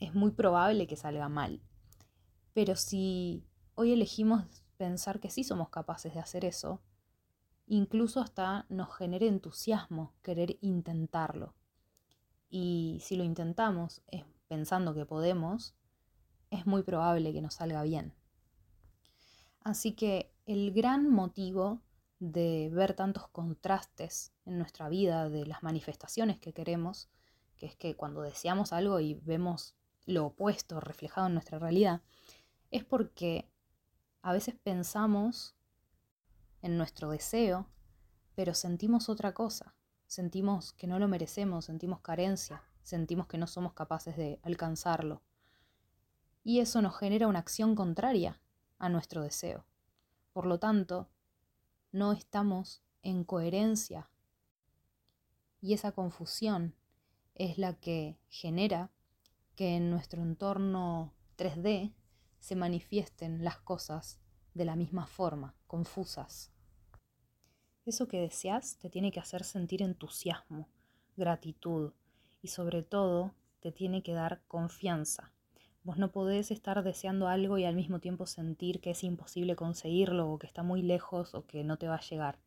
es 0.00 0.14
muy 0.16 0.32
probable 0.32 0.88
que 0.88 0.96
salga 0.96 1.28
mal. 1.28 1.62
Pero 2.54 2.74
si 2.74 3.46
hoy 3.76 3.92
elegimos 3.92 4.64
pensar 4.76 5.20
que 5.20 5.30
sí 5.30 5.44
somos 5.44 5.68
capaces 5.68 6.12
de 6.12 6.18
hacer 6.18 6.44
eso, 6.44 6.82
incluso 7.68 8.20
hasta 8.20 8.66
nos 8.68 8.92
genere 8.96 9.28
entusiasmo 9.28 10.14
querer 10.22 10.58
intentarlo. 10.60 11.54
Y 12.50 12.98
si 13.00 13.14
lo 13.14 13.22
intentamos 13.22 14.02
pensando 14.48 14.92
que 14.92 15.06
podemos, 15.06 15.76
es 16.50 16.66
muy 16.66 16.82
probable 16.82 17.32
que 17.32 17.42
nos 17.42 17.54
salga 17.54 17.84
bien. 17.84 18.12
Así 19.60 19.92
que 19.92 20.34
el 20.46 20.72
gran 20.72 21.08
motivo 21.08 21.80
de 22.18 22.70
ver 22.72 22.94
tantos 22.94 23.28
contrastes 23.28 24.32
en 24.48 24.58
nuestra 24.58 24.88
vida, 24.88 25.28
de 25.28 25.46
las 25.46 25.62
manifestaciones 25.62 26.40
que 26.40 26.52
queremos, 26.52 27.08
que 27.56 27.66
es 27.66 27.76
que 27.76 27.94
cuando 27.94 28.22
deseamos 28.22 28.72
algo 28.72 28.98
y 29.00 29.14
vemos 29.14 29.76
lo 30.06 30.26
opuesto 30.26 30.80
reflejado 30.80 31.26
en 31.26 31.34
nuestra 31.34 31.58
realidad, 31.58 32.00
es 32.70 32.84
porque 32.84 33.48
a 34.22 34.32
veces 34.32 34.54
pensamos 34.62 35.54
en 36.62 36.76
nuestro 36.76 37.10
deseo, 37.10 37.68
pero 38.34 38.54
sentimos 38.54 39.08
otra 39.08 39.34
cosa, 39.34 39.74
sentimos 40.06 40.72
que 40.72 40.86
no 40.86 40.98
lo 40.98 41.08
merecemos, 41.08 41.66
sentimos 41.66 42.00
carencia, 42.00 42.64
sentimos 42.82 43.26
que 43.26 43.38
no 43.38 43.46
somos 43.46 43.74
capaces 43.74 44.16
de 44.16 44.40
alcanzarlo. 44.42 45.22
Y 46.42 46.60
eso 46.60 46.80
nos 46.80 46.96
genera 46.96 47.28
una 47.28 47.40
acción 47.40 47.74
contraria 47.74 48.40
a 48.78 48.88
nuestro 48.88 49.22
deseo. 49.22 49.66
Por 50.32 50.46
lo 50.46 50.58
tanto, 50.58 51.10
no 51.92 52.12
estamos 52.12 52.82
en 53.02 53.24
coherencia. 53.24 54.08
Y 55.60 55.74
esa 55.74 55.92
confusión 55.92 56.74
es 57.34 57.58
la 57.58 57.74
que 57.74 58.18
genera 58.28 58.90
que 59.56 59.76
en 59.76 59.90
nuestro 59.90 60.22
entorno 60.22 61.14
3D 61.36 61.92
se 62.40 62.56
manifiesten 62.56 63.44
las 63.44 63.58
cosas 63.58 64.20
de 64.54 64.64
la 64.64 64.76
misma 64.76 65.06
forma, 65.06 65.54
confusas. 65.66 66.50
Eso 67.84 68.08
que 68.08 68.20
deseas 68.20 68.78
te 68.78 68.90
tiene 68.90 69.12
que 69.12 69.20
hacer 69.20 69.44
sentir 69.44 69.82
entusiasmo, 69.82 70.68
gratitud 71.16 71.92
y 72.42 72.48
sobre 72.48 72.82
todo 72.82 73.34
te 73.60 73.72
tiene 73.72 74.02
que 74.02 74.12
dar 74.12 74.42
confianza 74.46 75.32
Vos 75.88 75.96
no 75.96 76.10
podés 76.10 76.50
estar 76.50 76.82
deseando 76.82 77.28
algo 77.28 77.56
y 77.56 77.64
al 77.64 77.74
mismo 77.74 77.98
tiempo 77.98 78.26
sentir 78.26 78.82
que 78.82 78.90
es 78.90 79.04
imposible 79.04 79.56
conseguirlo 79.56 80.30
o 80.30 80.38
que 80.38 80.46
está 80.46 80.62
muy 80.62 80.82
lejos 80.82 81.34
o 81.34 81.46
que 81.46 81.64
no 81.64 81.78
te 81.78 81.88
va 81.88 81.94
a 81.94 82.00
llegar, 82.02 82.38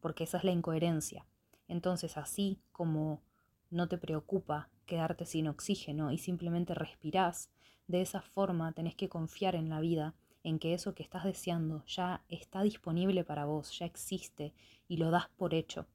porque 0.00 0.24
esa 0.24 0.36
es 0.36 0.44
la 0.44 0.50
incoherencia. 0.50 1.24
Entonces, 1.72 2.18
así 2.18 2.60
como 2.70 3.22
no 3.70 3.88
te 3.88 3.96
preocupa 3.96 4.68
quedarte 4.84 5.24
sin 5.24 5.48
oxígeno 5.48 6.12
y 6.12 6.18
simplemente 6.18 6.74
respirás, 6.74 7.48
de 7.88 8.02
esa 8.02 8.20
forma 8.20 8.72
tenés 8.72 8.94
que 8.94 9.08
confiar 9.08 9.54
en 9.54 9.70
la 9.70 9.80
vida 9.80 10.14
en 10.42 10.58
que 10.58 10.74
eso 10.74 10.94
que 10.94 11.02
estás 11.02 11.24
deseando 11.24 11.82
ya 11.86 12.24
está 12.28 12.62
disponible 12.62 13.24
para 13.24 13.46
vos, 13.46 13.78
ya 13.78 13.86
existe 13.86 14.52
y 14.86 14.98
lo 14.98 15.10
das 15.10 15.30
por 15.38 15.54
hecho. 15.54 15.86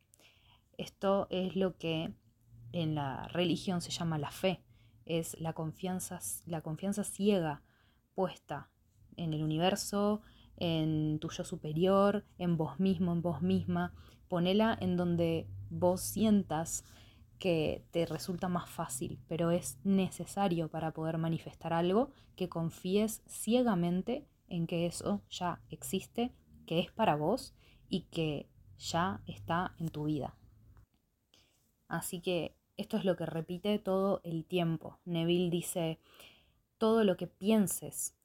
Esto 0.79 1.27
es 1.29 1.55
lo 1.55 1.77
que 1.77 2.11
en 2.71 2.95
la 2.95 3.27
religión 3.27 3.81
se 3.81 3.91
llama 3.91 4.17
la 4.17 4.31
fe, 4.31 4.63
es 5.05 5.39
la 5.39 5.53
confianza, 5.53 6.19
la 6.47 6.61
confianza 6.61 7.03
ciega 7.03 7.61
puesta 8.15 8.71
en 9.15 9.31
el 9.31 9.43
universo, 9.43 10.23
en 10.55 11.19
tu 11.19 11.29
yo 11.29 11.43
superior, 11.43 12.25
en 12.39 12.57
vos 12.57 12.79
mismo, 12.79 13.11
en 13.11 13.21
vos 13.21 13.43
misma. 13.43 13.93
Ponela 14.27 14.75
en 14.81 14.97
donde 14.97 15.47
vos 15.69 16.01
sientas 16.01 16.83
que 17.39 17.85
te 17.91 18.05
resulta 18.05 18.49
más 18.49 18.69
fácil, 18.69 19.19
pero 19.27 19.51
es 19.51 19.77
necesario 19.83 20.69
para 20.69 20.91
poder 20.91 21.17
manifestar 21.17 21.73
algo 21.73 22.11
que 22.35 22.49
confíes 22.49 23.21
ciegamente 23.27 24.27
en 24.47 24.65
que 24.65 24.85
eso 24.85 25.21
ya 25.29 25.61
existe, 25.69 26.33
que 26.65 26.79
es 26.79 26.91
para 26.91 27.15
vos 27.15 27.53
y 27.89 28.03
que 28.03 28.49
ya 28.77 29.21
está 29.27 29.75
en 29.79 29.89
tu 29.89 30.05
vida. 30.05 30.35
Así 31.87 32.21
que 32.21 32.55
esto 32.75 32.97
es 32.97 33.05
lo 33.05 33.15
que 33.15 33.25
repite 33.25 33.79
todo 33.79 34.21
el 34.23 34.45
tiempo. 34.45 34.99
Neville 35.05 35.49
dice, 35.49 35.99
todo 36.77 37.03
lo 37.03 37.17
que 37.17 37.27
pienses 37.27 38.15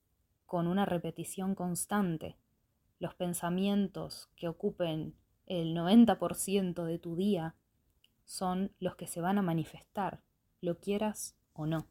con 0.46 0.66
una 0.66 0.84
repetición 0.84 1.54
constante, 1.54 2.36
los 2.98 3.14
pensamientos 3.14 4.28
que 4.36 4.48
ocupen 4.48 5.14
el 5.60 5.76
90% 5.76 6.84
de 6.84 6.98
tu 6.98 7.14
día 7.14 7.54
son 8.24 8.72
los 8.78 8.96
que 8.96 9.06
se 9.06 9.20
van 9.20 9.36
a 9.36 9.42
manifestar, 9.42 10.22
lo 10.62 10.78
quieras 10.78 11.36
o 11.52 11.66
no. 11.66 11.86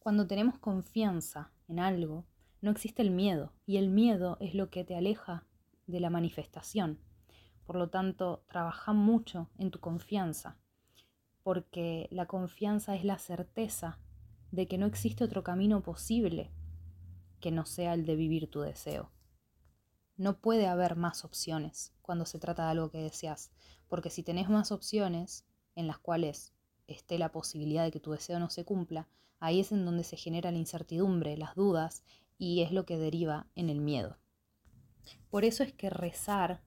Cuando 0.00 0.26
tenemos 0.26 0.58
confianza 0.58 1.52
en 1.68 1.78
algo, 1.78 2.26
no 2.60 2.72
existe 2.72 3.02
el 3.02 3.12
miedo, 3.12 3.52
y 3.64 3.76
el 3.76 3.90
miedo 3.90 4.38
es 4.40 4.54
lo 4.54 4.70
que 4.70 4.84
te 4.84 4.96
aleja 4.96 5.46
de 5.86 6.00
la 6.00 6.10
manifestación. 6.10 6.98
Por 7.64 7.76
lo 7.76 7.90
tanto, 7.90 8.44
trabaja 8.48 8.92
mucho 8.92 9.50
en 9.58 9.70
tu 9.70 9.78
confianza, 9.78 10.58
porque 11.44 12.08
la 12.10 12.26
confianza 12.26 12.96
es 12.96 13.04
la 13.04 13.18
certeza 13.18 14.00
de 14.50 14.66
que 14.66 14.78
no 14.78 14.86
existe 14.86 15.22
otro 15.22 15.44
camino 15.44 15.82
posible 15.82 16.50
que 17.40 17.52
no 17.52 17.66
sea 17.66 17.94
el 17.94 18.04
de 18.04 18.16
vivir 18.16 18.50
tu 18.50 18.62
deseo. 18.62 19.12
No 20.16 20.40
puede 20.40 20.66
haber 20.66 20.96
más 20.96 21.24
opciones 21.24 21.95
cuando 22.06 22.24
se 22.24 22.38
trata 22.38 22.64
de 22.64 22.70
algo 22.70 22.90
que 22.90 22.98
deseas, 22.98 23.50
porque 23.88 24.08
si 24.10 24.22
tenés 24.22 24.48
más 24.48 24.72
opciones 24.72 25.44
en 25.74 25.86
las 25.86 25.98
cuales 25.98 26.54
esté 26.86 27.18
la 27.18 27.32
posibilidad 27.32 27.84
de 27.84 27.90
que 27.90 28.00
tu 28.00 28.12
deseo 28.12 28.38
no 28.38 28.48
se 28.48 28.64
cumpla, 28.64 29.08
ahí 29.40 29.60
es 29.60 29.72
en 29.72 29.84
donde 29.84 30.04
se 30.04 30.16
genera 30.16 30.50
la 30.50 30.58
incertidumbre, 30.58 31.36
las 31.36 31.54
dudas, 31.54 32.02
y 32.38 32.62
es 32.62 32.72
lo 32.72 32.86
que 32.86 32.96
deriva 32.96 33.46
en 33.54 33.68
el 33.68 33.80
miedo. 33.80 34.18
Por 35.30 35.44
eso 35.44 35.62
es 35.62 35.72
que 35.72 35.90
rezar 35.90 36.62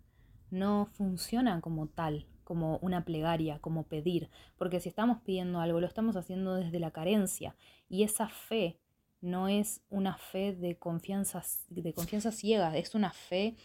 no 0.51 0.87
funciona 0.91 1.61
como 1.61 1.87
tal, 1.87 2.27
como 2.43 2.77
una 2.77 3.05
plegaria, 3.05 3.59
como 3.59 3.83
pedir, 3.83 4.29
porque 4.57 4.79
si 4.79 4.89
estamos 4.89 5.19
pidiendo 5.21 5.59
algo, 5.59 5.79
lo 5.79 5.87
estamos 5.87 6.15
haciendo 6.15 6.55
desde 6.55 6.79
la 6.79 6.91
carencia, 6.91 7.55
y 7.87 8.03
esa 8.03 8.27
fe 8.27 8.79
no 9.21 9.47
es 9.47 9.81
una 9.89 10.17
fe 10.17 10.53
de 10.55 10.77
confianza, 10.77 11.43
de 11.69 11.93
confianza 11.93 12.31
ciega, 12.31 12.75
es 12.77 12.95
una 12.95 13.11
fe 13.11 13.55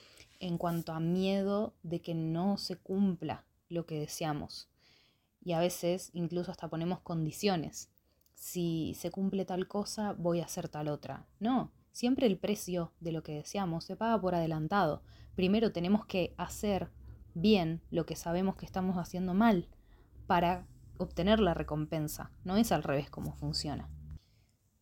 en 0.41 0.59
cuanto 0.59 0.93
a 0.93 1.01
miedo 1.01 1.75
de 1.83 2.01
que 2.01 2.15
no 2.15 2.57
se 2.57 2.77
cumpla 2.77 3.45
lo 3.69 3.87
que 3.87 3.99
deseamos. 3.99 4.69
Y 5.41 5.53
a 5.53 5.61
veces 5.61 6.11
incluso 6.15 6.51
hasta 6.51 6.69
ponemos 6.69 7.01
condiciones. 7.01 7.91
Si 8.35 8.95
se 8.99 9.11
cumple 9.11 9.45
tal 9.45 9.69
cosa, 9.69 10.13
voy 10.13 10.41
a 10.41 10.45
hacer 10.45 10.69
tal 10.69 10.89
otra. 10.89 11.27
No, 11.39 11.73
siempre 11.93 12.27
el 12.27 12.39
precio 12.39 12.93
de 13.01 13.13
lo 13.13 13.23
que 13.23 13.35
deseamos 13.35 13.85
se 13.85 13.97
paga 13.97 14.21
por 14.21 14.35
adelantado. 14.35 15.03
Primero 15.35 15.73
tenemos 15.73 16.07
que 16.07 16.35
hacer 16.37 16.91
bien 17.35 17.83
lo 17.91 18.07
que 18.07 18.17
sabemos 18.17 18.57
que 18.57 18.67
estamos 18.67 18.97
haciendo 18.97 19.35
mal 19.35 19.69
para 20.27 20.67
obtener 20.99 21.41
la 21.41 21.55
recompensa. 21.55 22.31
No 22.45 22.57
es 22.57 22.73
al 22.73 22.83
revés 22.83 23.11
como 23.11 23.35
funciona. 23.35 23.91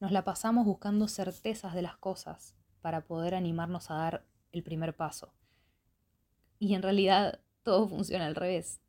Nos 0.00 0.12
la 0.12 0.24
pasamos 0.24 0.66
buscando 0.66 1.08
certezas 1.08 1.74
de 1.74 1.82
las 1.82 1.96
cosas 1.96 2.54
para 2.80 3.04
poder 3.04 3.34
animarnos 3.34 3.90
a 3.90 3.94
dar 3.94 4.26
el 4.50 4.62
primer 4.62 4.96
paso. 4.96 5.32
Y 6.62 6.76
en 6.76 6.82
realidad 6.82 7.40
todo 7.64 7.88
funciona 7.88 8.24
al 8.24 8.36
revés. 8.36 8.80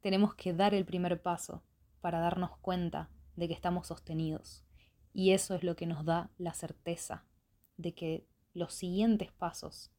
Tenemos 0.00 0.34
que 0.34 0.52
dar 0.52 0.74
el 0.74 0.84
primer 0.84 1.22
paso 1.22 1.62
para 2.00 2.18
darnos 2.18 2.58
cuenta 2.58 3.08
de 3.36 3.46
que 3.46 3.54
estamos 3.54 3.86
sostenidos. 3.86 4.64
Y 5.12 5.30
eso 5.30 5.54
es 5.54 5.62
lo 5.62 5.76
que 5.76 5.86
nos 5.86 6.04
da 6.04 6.32
la 6.38 6.54
certeza 6.54 7.24
de 7.76 7.94
que 7.94 8.26
los 8.52 8.74
siguientes 8.74 9.30
pasos 9.30 9.92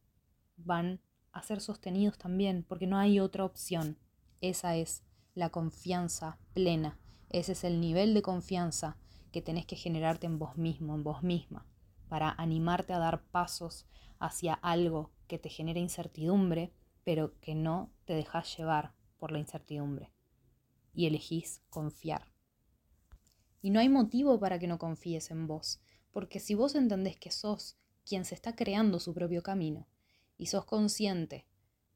van 0.58 1.00
a 1.32 1.41
ser 1.41 1.62
sostenidos 1.62 2.17
también, 2.17 2.65
porque 2.67 2.86
no 2.86 2.98
hay 2.98 3.22
otra 3.22 3.46
opción. 3.46 3.98
Esa 4.41 4.76
es 4.76 5.06
la 5.34 5.52
confianza 5.52 6.38
plena. 6.54 7.00
Ese 7.30 7.54
es 7.54 7.63
el 7.63 7.80
nivel 7.80 8.13
de 8.13 8.24
confianza 8.24 8.98
que 9.32 9.41
tenés 9.41 9.65
que 9.65 9.78
generarte 9.78 10.28
en 10.28 10.38
vos 10.38 10.58
mismo, 10.58 10.96
en 10.96 11.06
vos 11.06 11.24
misma, 11.24 11.65
para 12.10 12.32
animarte 12.32 12.91
a 12.91 13.00
dar 13.00 13.24
pasos 13.24 13.88
hacia 14.20 14.54
algo 14.54 15.12
que 15.28 15.39
te 15.39 15.48
genera 15.48 15.80
incertidumbre, 15.80 16.74
pero 17.12 17.38
que 17.41 17.56
no 17.56 17.91
te 18.06 18.13
dejas 18.13 18.58
llevar 18.58 18.93
por 19.17 19.34
la 19.34 19.39
incertidumbre. 19.39 20.13
Y 20.93 21.08
elegís 21.08 21.62
confiar. 21.69 22.32
Y 23.62 23.71
no 23.71 23.82
hay 23.82 23.89
motivo 23.89 24.39
para 24.39 24.60
que 24.60 24.67
no 24.67 24.78
confíes 24.80 25.30
en 25.30 25.45
vos, 25.45 25.82
porque 26.13 26.39
si 26.39 26.56
vos 26.56 26.74
entendés 26.74 27.17
que 27.17 27.30
sos 27.30 27.78
quien 28.06 28.24
se 28.24 28.34
está 28.34 28.56
creando 28.56 28.97
su 29.02 29.13
propio 29.13 29.43
camino 29.43 29.89
y 30.38 30.45
sos 30.45 30.63
consciente 30.63 31.45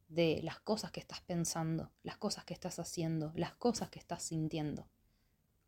de 0.09 0.41
las 0.43 0.59
cosas 0.59 0.91
que 0.91 0.99
estás 0.99 1.21
pensando, 1.21 1.93
las 2.03 2.17
cosas 2.17 2.43
que 2.43 2.53
estás 2.53 2.77
haciendo, 2.77 3.31
las 3.35 3.53
cosas 3.53 3.89
que 3.89 3.99
estás 3.99 4.21
sintiendo, 4.21 4.89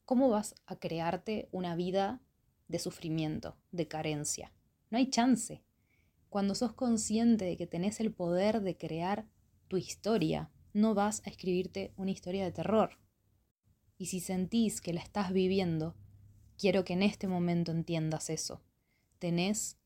¿cómo 0.03 0.27
vas 0.27 0.55
a 0.65 0.75
crearte 0.75 1.47
una 1.53 1.77
vida 1.77 2.21
de 2.67 2.79
sufrimiento, 2.79 3.55
de 3.71 3.87
carencia? 3.87 4.51
No 4.89 4.97
hay 4.97 5.09
chance. 5.09 5.63
Cuando 6.27 6.53
sos 6.53 6.73
consciente 6.73 7.45
de 7.45 7.55
que 7.55 7.65
tenés 7.65 8.01
el 8.01 8.13
poder 8.13 8.59
de 8.59 8.75
crear 8.75 9.25
tu 9.67 9.77
historia, 9.77 10.49
no 10.73 10.93
vas 10.93 11.21
a 11.25 11.29
escribirte 11.29 11.93
una 11.97 12.11
historia 12.11 12.43
de 12.43 12.51
terror. 12.51 12.97
Y 13.97 14.07
si 14.07 14.19
sentís 14.19 14.81
que 14.81 14.93
la 14.93 15.01
estás 15.01 15.33
viviendo, 15.33 15.95
quiero 16.57 16.85
que 16.85 16.93
en 16.93 17.03
este 17.03 17.27
momento 17.27 17.71
entiendas 17.71 18.29
eso. 18.29 18.61
Tenés 19.19 19.77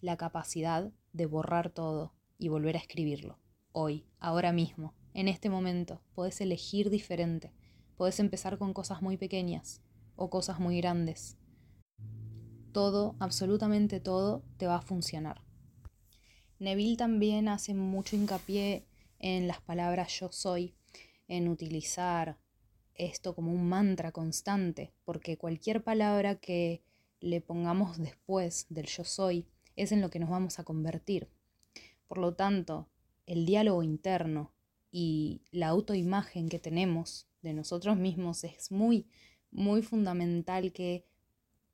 la 0.00 0.16
capacidad 0.16 0.92
de 1.12 1.26
borrar 1.26 1.70
todo 1.70 2.14
y 2.38 2.48
volver 2.48 2.76
a 2.76 2.80
escribirlo. 2.80 3.38
Hoy, 3.72 4.06
ahora 4.18 4.52
mismo, 4.52 4.94
en 5.14 5.28
este 5.28 5.50
momento, 5.50 6.02
podés 6.14 6.40
elegir 6.40 6.90
diferente 6.90 7.52
Puedes 7.96 8.18
empezar 8.18 8.58
con 8.58 8.72
cosas 8.72 9.02
muy 9.02 9.16
pequeñas 9.16 9.80
o 10.16 10.28
cosas 10.28 10.58
muy 10.58 10.78
grandes. 10.78 11.36
Todo, 12.72 13.14
absolutamente 13.20 14.00
todo, 14.00 14.42
te 14.56 14.66
va 14.66 14.76
a 14.76 14.82
funcionar. 14.82 15.42
Neville 16.58 16.96
también 16.96 17.48
hace 17.48 17.72
mucho 17.72 18.16
hincapié 18.16 18.84
en 19.24 19.48
las 19.48 19.62
palabras 19.62 20.20
yo 20.20 20.30
soy, 20.30 20.74
en 21.28 21.48
utilizar 21.48 22.36
esto 22.94 23.34
como 23.34 23.52
un 23.52 23.66
mantra 23.66 24.12
constante, 24.12 24.92
porque 25.06 25.38
cualquier 25.38 25.82
palabra 25.82 26.34
que 26.34 26.82
le 27.20 27.40
pongamos 27.40 27.96
después 27.96 28.66
del 28.68 28.84
yo 28.84 29.02
soy 29.02 29.46
es 29.76 29.92
en 29.92 30.02
lo 30.02 30.10
que 30.10 30.18
nos 30.18 30.28
vamos 30.28 30.58
a 30.58 30.64
convertir. 30.64 31.30
Por 32.06 32.18
lo 32.18 32.34
tanto, 32.34 32.90
el 33.24 33.46
diálogo 33.46 33.82
interno 33.82 34.52
y 34.92 35.40
la 35.52 35.68
autoimagen 35.68 36.50
que 36.50 36.58
tenemos 36.58 37.26
de 37.40 37.54
nosotros 37.54 37.96
mismos, 37.96 38.44
es 38.44 38.70
muy, 38.70 39.06
muy 39.50 39.80
fundamental 39.80 40.70
que 40.74 41.06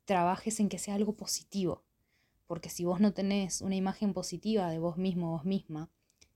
trabajes 0.05 0.61
en 0.61 0.69
que 0.69 0.79
sea 0.79 0.95
algo 0.95 1.17
positivo. 1.17 1.83
Porque 2.47 2.71
si 2.71 2.85
vos 2.85 3.01
no 3.01 3.13
tenés 3.13 3.61
una 3.61 3.75
imagen 3.75 4.13
positiva 4.13 4.71
de 4.71 4.79
vos 4.79 4.97
mismo, 4.99 5.33
vos 5.33 5.45
misma, 5.45 5.91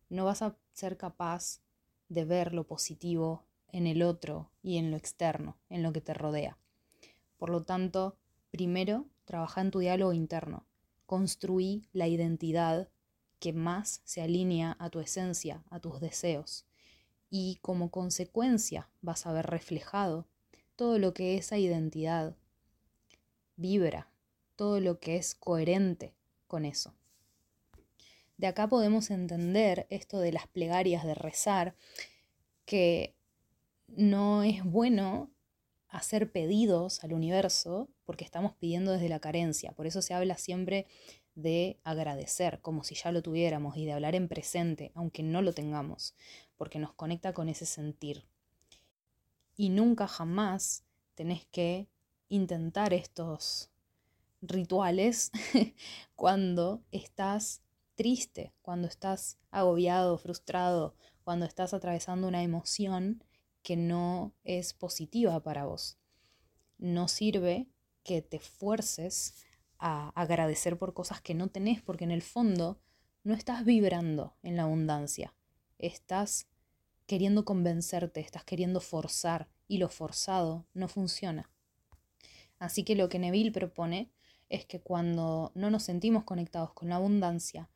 no 0.09 0.24
vas 0.24 0.42
a 0.42 0.57
ser 0.74 0.96
capaz 0.96 1.60
de 2.08 2.24
ver 2.24 2.52
lo 2.52 2.66
positivo 2.66 3.44
en 3.68 3.87
el 3.87 4.02
otro 4.02 4.50
y 4.62 4.76
en 4.76 4.90
lo 4.90 4.96
externo, 4.96 5.56
en 5.68 5.82
lo 5.82 5.92
que 5.92 6.00
te 6.00 6.14
rodea. 6.14 6.58
Por 7.38 7.50
lo 7.50 7.64
tanto, 7.64 8.16
primero, 8.50 9.06
trabaja 9.24 9.60
en 9.60 9.70
tu 9.70 9.78
diálogo 9.78 10.12
interno. 10.12 10.66
Construí 11.06 11.88
la 11.92 12.06
identidad 12.06 12.88
que 13.40 13.52
más 13.52 14.00
se 14.04 14.22
alinea 14.22 14.76
a 14.78 14.90
tu 14.90 15.00
esencia, 15.00 15.64
a 15.70 15.80
tus 15.80 16.00
deseos 16.00 16.66
y 17.37 17.58
como 17.62 17.90
consecuencia 17.90 18.88
vas 19.02 19.26
a 19.26 19.32
ver 19.32 19.46
reflejado 19.46 20.28
todo 20.76 20.98
lo 20.98 21.14
que 21.14 21.37
esa 21.37 21.58
identidad 21.58 22.37
vibra, 23.56 24.08
todo 24.54 24.78
lo 24.78 25.00
que 25.00 25.16
es 25.16 25.34
coherente 25.34 26.14
con 26.46 26.64
eso. 26.64 26.94
De 28.44 28.48
acá 28.48 28.68
podemos 28.68 29.11
entender 29.11 29.87
esto 29.88 30.18
de 30.18 30.30
las 30.30 30.46
plegarias 30.46 31.07
de 31.07 31.14
rezar, 31.14 31.74
que 32.66 33.14
no 33.88 34.42
es 34.42 34.62
bueno 34.62 35.30
hacer 35.88 36.30
pedidos 36.30 37.02
al 37.04 37.14
universo 37.14 37.88
porque 38.04 38.22
estamos 38.22 38.52
pidiendo 38.52 38.92
desde 38.92 39.09
la 39.09 39.18
carencia. 39.18 39.72
Por 39.72 39.87
eso 39.87 40.02
se 40.02 40.12
habla 40.12 40.37
siempre 40.37 40.87
de 41.35 41.78
agradecer 41.85 42.61
como 42.61 42.85
si 42.85 42.96
ya 42.96 43.12
lo 43.12 43.22
tuviéramos 43.22 43.78
y 43.78 43.87
de 43.87 43.94
hablar 43.94 44.14
en 44.14 44.28
presente, 44.28 44.92
aunque 44.94 45.22
no 45.22 45.40
lo 45.40 45.54
tengamos, 45.54 46.14
porque 46.59 46.78
nos 46.78 46.92
conecta 46.92 47.33
con 47.33 47.48
ese 47.48 47.64
sentir. 47.64 48.26
Y 49.57 49.70
nunca 49.70 50.07
jamás 50.07 50.85
tenés 51.14 51.46
que 51.46 51.88
intentar 52.28 52.92
estos 52.92 53.70
rituales 54.42 55.33
cuando 56.14 56.83
estás 56.92 57.63
triste, 57.94 58.52
cuando 58.62 58.88
estás 58.88 59.38
agobiado, 59.50 60.18
frustrado, 60.18 60.94
cuando 61.22 61.46
estás 61.46 61.74
atravesando 61.74 62.28
una 62.28 62.42
emoción 62.42 63.22
que 63.62 63.76
no 63.76 64.35
es 64.44 64.74
positiva 64.74 65.42
para 65.42 65.64
vos. 65.64 65.98
No 66.78 67.09
sirve 67.09 67.68
que 68.02 68.20
te 68.20 68.38
fuerces 68.38 69.35
a 69.78 70.11
agradecer 70.11 70.78
por 70.78 70.94
cosas 70.94 71.20
que 71.20 71.35
no 71.35 71.48
tenés, 71.48 71.83
porque 71.83 72.04
en 72.04 72.11
el 72.11 72.22
fondo 72.22 72.80
no 73.22 73.35
estás 73.35 73.64
vibrando 73.64 74.37
en 74.42 74.57
la 74.57 74.64
abundancia, 74.64 75.35
estás 75.78 76.46
queriendo 77.07 77.44
convencerte, 77.44 78.20
estás 78.20 78.44
queriendo 78.44 78.80
forzar 78.80 79.48
y 79.66 79.78
lo 79.78 79.88
forzado 79.88 80.66
no 80.74 80.88
funciona. 80.88 81.50
Así 82.59 82.85
que 82.85 82.94
lo 82.94 83.09
que 83.09 83.18
Neville 83.18 83.52
propone 83.52 84.11
es 84.48 84.66
que 84.66 84.80
cuando 84.80 85.52
no 85.54 85.70
nos 85.70 85.83
sentimos 85.85 86.24
conectados 86.24 86.72
con 86.72 86.88
la 86.88 86.96
abundancia, 86.96 87.70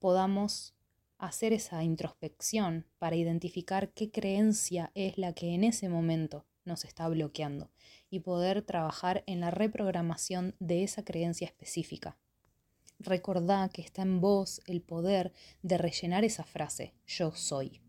podamos 0.00 0.74
hacer 1.18 1.52
esa 1.52 1.84
introspección 1.84 2.86
para 2.98 3.14
identificar 3.14 3.92
qué 3.92 4.10
creencia 4.10 4.90
es 4.94 5.18
la 5.18 5.34
que 5.34 5.54
en 5.54 5.64
ese 5.64 5.88
momento 5.88 6.46
nos 6.64 6.84
está 6.84 7.08
bloqueando 7.08 7.70
y 8.08 8.20
poder 8.20 8.62
trabajar 8.62 9.22
en 9.26 9.40
la 9.40 9.50
reprogramación 9.50 10.56
de 10.58 10.82
esa 10.82 11.04
creencia 11.04 11.46
específica. 11.46 12.16
Recordá 12.98 13.68
que 13.68 13.82
está 13.82 14.02
en 14.02 14.20
vos 14.20 14.60
el 14.66 14.82
poder 14.82 15.32
de 15.62 15.78
rellenar 15.78 16.24
esa 16.24 16.44
frase, 16.44 16.94
yo 17.06 17.32
soy, 17.32 17.80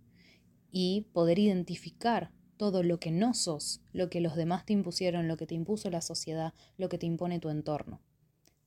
y 0.72 1.08
poder 1.14 1.40
identificar 1.40 2.32
todo 2.58 2.84
lo 2.84 3.00
que 3.00 3.12
no 3.12 3.34
sos, 3.34 3.82
lo 3.92 4.10
que 4.10 4.22
los 4.22 4.36
demás 4.36 4.66
te 4.66 4.74
impusieron, 4.74 5.28
lo 5.28 5.38
que 5.38 5.48
te 5.48 5.56
impuso 5.56 5.90
la 5.90 6.02
sociedad, 6.02 6.54
lo 6.78 6.90
que 6.90 6.98
te 6.98 7.08
impone 7.08 7.40
tu 7.40 7.50
entorno. 7.50 8.02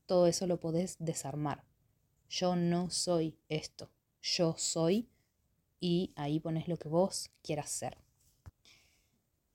Todo 0.07 0.27
eso 0.27 0.47
lo 0.47 0.61
podés 0.61 0.97
desarmar. 0.99 1.65
Yo 2.29 2.57
no 2.57 2.91
soy 2.91 3.39
esto, 3.49 3.91
yo 4.23 4.55
soy 4.59 5.09
y 5.81 6.13
ahí 6.17 6.41
pones 6.41 6.69
lo 6.69 6.77
que 6.77 6.89
vos 6.89 7.31
quieras 7.43 7.71
ser. 7.71 7.99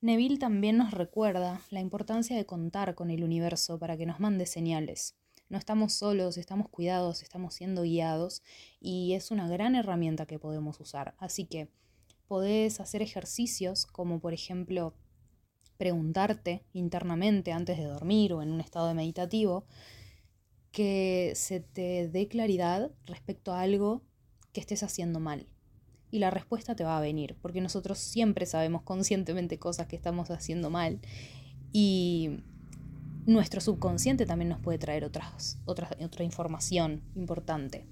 Neville 0.02 0.38
también 0.38 0.78
nos 0.78 0.92
recuerda 0.92 1.60
la 1.70 1.80
importancia 1.80 2.36
de 2.36 2.46
contar 2.46 2.94
con 2.94 3.10
el 3.10 3.22
universo 3.22 3.78
para 3.78 3.96
que 3.98 4.06
nos 4.06 4.18
mande 4.18 4.46
señales. 4.46 5.14
No 5.50 5.58
estamos 5.58 5.92
solos, 5.92 6.38
estamos 6.38 6.68
cuidados, 6.68 7.22
estamos 7.22 7.54
siendo 7.54 7.82
guiados 7.82 8.42
y 8.80 9.12
es 9.14 9.30
una 9.30 9.48
gran 9.48 9.74
herramienta 9.74 10.24
que 10.24 10.38
podemos 10.38 10.78
usar. 10.80 11.14
Así 11.18 11.44
que 11.44 11.68
podés 12.28 12.80
hacer 12.80 13.02
ejercicios 13.02 13.84
como 13.84 14.20
por 14.20 14.32
ejemplo 14.32 14.94
preguntarte 15.76 16.64
internamente 16.72 17.52
antes 17.52 17.76
de 17.76 17.84
dormir 17.84 18.32
o 18.32 18.42
en 18.42 18.52
un 18.52 18.60
estado 18.60 18.94
meditativo 18.94 19.66
que 20.72 21.32
se 21.34 21.60
te 21.60 22.08
dé 22.08 22.28
claridad 22.28 22.90
respecto 23.06 23.52
a 23.52 23.60
algo 23.60 24.02
que 24.52 24.60
estés 24.60 24.82
haciendo 24.82 25.20
mal 25.20 25.46
y 26.10 26.18
la 26.18 26.30
respuesta 26.30 26.74
te 26.74 26.84
va 26.84 26.98
a 26.98 27.00
venir, 27.00 27.36
porque 27.40 27.60
nosotros 27.60 27.98
siempre 27.98 28.46
sabemos 28.46 28.82
conscientemente 28.82 29.58
cosas 29.58 29.86
que 29.86 29.96
estamos 29.96 30.30
haciendo 30.30 30.70
mal 30.70 31.00
y 31.72 32.40
nuestro 33.26 33.60
subconsciente 33.60 34.26
también 34.26 34.48
nos 34.48 34.60
puede 34.60 34.78
traer 34.78 35.04
otras, 35.04 35.58
otra 35.66 36.24
información 36.24 37.02
importante. 37.14 37.86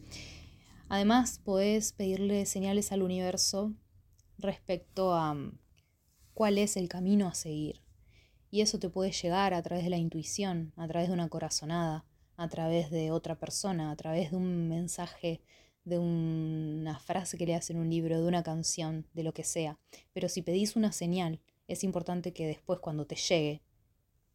Además, 0.88 1.40
podés 1.44 1.92
pedirle 1.92 2.46
señales 2.46 2.92
al 2.92 3.02
universo 3.02 3.74
respecto 4.38 5.14
a 5.14 5.34
mm, 5.34 5.58
cuál 6.32 6.58
es 6.58 6.76
el 6.76 6.88
camino 6.88 7.28
a 7.28 7.34
seguir. 7.34 7.82
Y 8.50 8.62
eso 8.62 8.78
te 8.78 8.88
puede 8.88 9.12
llegar 9.12 9.52
a 9.52 9.62
través 9.62 9.84
de 9.84 9.90
la 9.90 9.98
intuición, 9.98 10.72
a 10.76 10.88
través 10.88 11.08
de 11.08 11.14
una 11.14 11.28
corazonada, 11.28 12.06
a 12.38 12.48
través 12.48 12.90
de 12.90 13.10
otra 13.10 13.34
persona, 13.34 13.90
a 13.90 13.96
través 13.96 14.30
de 14.30 14.36
un 14.36 14.68
mensaje 14.68 15.42
de 15.84 15.98
una 15.98 17.00
frase 17.00 17.36
que 17.36 17.46
leas 17.46 17.68
en 17.70 17.78
un 17.78 17.90
libro, 17.90 18.20
de 18.20 18.28
una 18.28 18.44
canción, 18.44 19.08
de 19.12 19.24
lo 19.24 19.34
que 19.34 19.42
sea. 19.42 19.76
Pero 20.12 20.28
si 20.28 20.42
pedís 20.42 20.76
una 20.76 20.92
señal, 20.92 21.40
es 21.66 21.82
importante 21.82 22.32
que 22.32 22.46
después 22.46 22.78
cuando 22.78 23.06
te 23.06 23.16
llegue, 23.16 23.60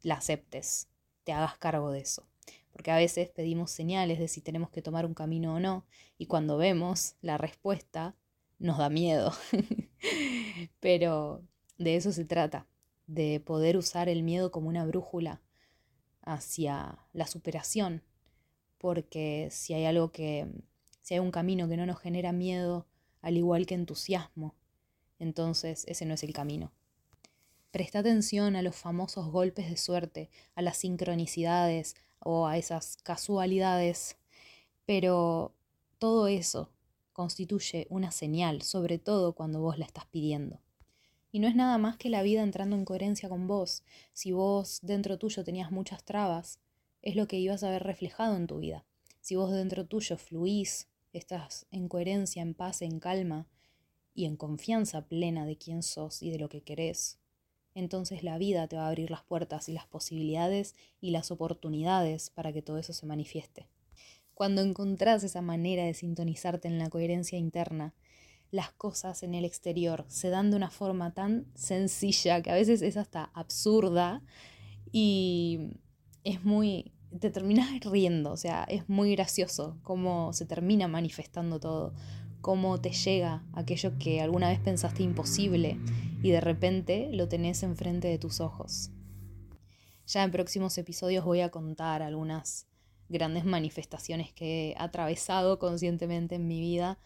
la 0.02 0.16
aceptes, 0.16 0.90
te 1.24 1.32
hagas 1.32 1.58
cargo 1.58 1.92
de 1.92 2.02
eso. 2.02 2.28
Porque 2.74 2.92
a 2.92 2.98
veces 2.98 3.30
pedimos 3.30 3.72
señales 3.72 4.20
de 4.20 4.28
si 4.28 4.42
tenemos 4.42 4.70
que 4.70 4.82
tomar 4.82 5.06
un 5.06 5.14
camino 5.14 5.56
o 5.56 5.60
no, 5.62 5.86
y 6.18 6.26
cuando 6.26 6.58
vemos 6.58 7.16
la 7.22 7.38
respuesta, 7.38 8.18
nos 8.60 8.80
da 8.80 8.90
miedo. 8.90 9.32
Pero 10.82 11.42
de 11.78 11.96
eso 11.96 12.12
se 12.12 12.26
trata, 12.26 12.68
de 13.08 13.40
poder 13.40 13.78
usar 13.78 14.10
el 14.10 14.24
miedo 14.24 14.52
como 14.52 14.68
una 14.68 14.86
brújula 14.86 15.42
hacia 16.24 17.00
la 17.14 17.28
superación. 17.28 18.02
Porque 18.78 19.48
si 19.52 19.74
hay 19.74 19.86
algo 19.86 20.12
que 20.12 20.48
si 21.04 21.14
hay 21.14 21.20
un 21.20 21.32
camino 21.32 21.68
que 21.68 21.78
no 21.78 21.86
nos 21.86 22.00
genera 22.00 22.32
miedo, 22.32 22.88
al 23.22 23.38
igual 23.38 23.66
que 23.66 23.76
entusiasmo, 23.76 24.56
entonces 25.20 25.84
ese 25.88 26.06
no 26.06 26.14
es 26.14 26.24
el 26.24 26.34
camino. 26.34 26.72
Presta 27.72 28.00
atención 28.00 28.56
a 28.56 28.62
los 28.62 28.76
famosos 28.76 29.28
golpes 29.28 29.70
de 29.70 29.78
suerte, 29.78 30.30
a 30.56 30.62
las 30.62 30.78
sincronicidades 30.78 31.96
o 32.20 32.48
a 32.48 32.58
esas 32.58 32.98
casualidades, 33.04 34.16
pero 34.86 35.54
todo 36.00 36.28
eso 36.28 36.70
constituye 37.12 37.86
una 37.90 38.12
señal, 38.12 38.62
sobre 38.62 38.98
todo 38.98 39.34
cuando 39.34 39.60
vos 39.60 39.78
la 39.78 39.86
estás 39.86 40.06
pidiendo. 40.06 40.60
Y 41.34 41.40
no 41.40 41.48
es 41.48 41.56
nada 41.56 41.80
más 41.80 41.98
que 41.98 42.12
la 42.12 42.22
vida 42.22 42.44
entrando 42.44 42.76
en 42.76 42.86
coherencia 42.86 43.28
con 43.28 43.48
vos. 43.48 43.82
Si 44.14 44.32
vos 44.32 44.78
dentro 44.84 45.18
tuyo 45.18 45.44
tenías 45.44 45.72
muchas 45.72 46.06
trabas, 46.06 46.60
es 47.02 47.16
lo 47.16 47.28
que 47.28 47.40
ibas 47.40 47.64
a 47.64 47.72
ver 47.72 47.82
reflejado 47.82 48.38
en 48.38 48.46
tu 48.46 48.60
vida. 48.60 48.86
Si 49.20 49.36
vos 49.36 49.52
dentro 49.52 49.88
tuyo 49.88 50.16
fluís 50.18 50.90
estás 51.12 51.66
en 51.72 51.88
coherencia, 51.88 52.44
en 52.44 52.54
paz, 52.54 52.84
en 52.84 53.00
calma 53.00 53.48
y 54.14 54.26
en 54.26 54.38
confianza 54.38 55.08
plena 55.08 55.48
de 55.48 55.58
quién 55.58 55.82
sos 55.82 56.22
y 56.22 56.30
de 56.30 56.38
lo 56.38 56.50
que 56.50 56.62
querés, 56.62 57.18
entonces 57.74 58.24
la 58.24 58.38
vida 58.38 58.68
te 58.68 58.76
va 58.76 58.86
a 58.86 58.90
abrir 58.90 59.10
las 59.10 59.24
puertas 59.24 59.68
y 59.70 59.74
las 59.74 59.88
posibilidades 59.88 60.76
y 61.02 61.10
las 61.10 61.32
oportunidades 61.32 62.30
para 62.30 62.54
que 62.54 62.62
todo 62.62 62.78
eso 62.78 62.94
se 62.94 63.08
manifieste. 63.08 63.68
Cuando 64.36 64.62
encontrás 64.62 65.24
esa 65.24 65.42
manera 65.42 65.84
de 65.84 65.96
sintonizarte 65.96 66.68
en 66.68 66.78
la 66.78 66.92
coherencia 66.92 67.40
interna, 67.40 67.96
las 68.54 68.72
cosas 68.72 69.24
en 69.24 69.34
el 69.34 69.46
exterior 69.46 70.06
se 70.10 70.30
dan 70.30 70.52
de 70.52 70.58
una 70.58 70.70
forma 70.70 71.12
tan 71.12 71.48
sencilla 71.56 72.44
que 72.44 72.52
a 72.52 72.54
veces 72.54 72.84
es 72.84 72.98
hasta 72.98 73.32
absurda 73.34 74.22
y 74.92 75.72
es 76.24 76.46
muy 76.46 76.94
te 77.20 77.32
terminas 77.32 77.68
riendo, 77.84 78.32
o 78.32 78.38
sea, 78.38 78.64
es 78.66 78.88
muy 78.88 79.16
gracioso 79.16 79.80
cómo 79.82 80.34
se 80.34 80.46
termina 80.46 80.88
manifestando 80.88 81.60
todo, 81.60 81.96
cómo 82.42 82.80
te 82.80 82.92
llega 82.92 83.44
aquello 83.54 83.98
que 83.98 84.22
alguna 84.22 84.50
vez 84.50 84.60
pensaste 84.60 85.02
imposible 85.02 85.80
y 86.22 86.30
de 86.30 86.42
repente 86.42 87.10
lo 87.12 87.28
tenés 87.28 87.64
enfrente 87.64 88.08
de 88.08 88.20
tus 88.20 88.40
ojos. 88.40 88.92
Ya 90.06 90.24
en 90.24 90.32
próximos 90.32 90.78
episodios 90.78 91.26
voy 91.26 91.42
a 91.42 91.50
contar 91.50 92.04
algunas 92.04 92.68
grandes 93.10 93.46
manifestaciones 93.46 94.32
que 94.32 94.70
he 94.70 94.76
atravesado 94.78 95.58
conscientemente 95.58 96.36
en 96.36 96.48
mi 96.48 96.60
vida 96.60 97.00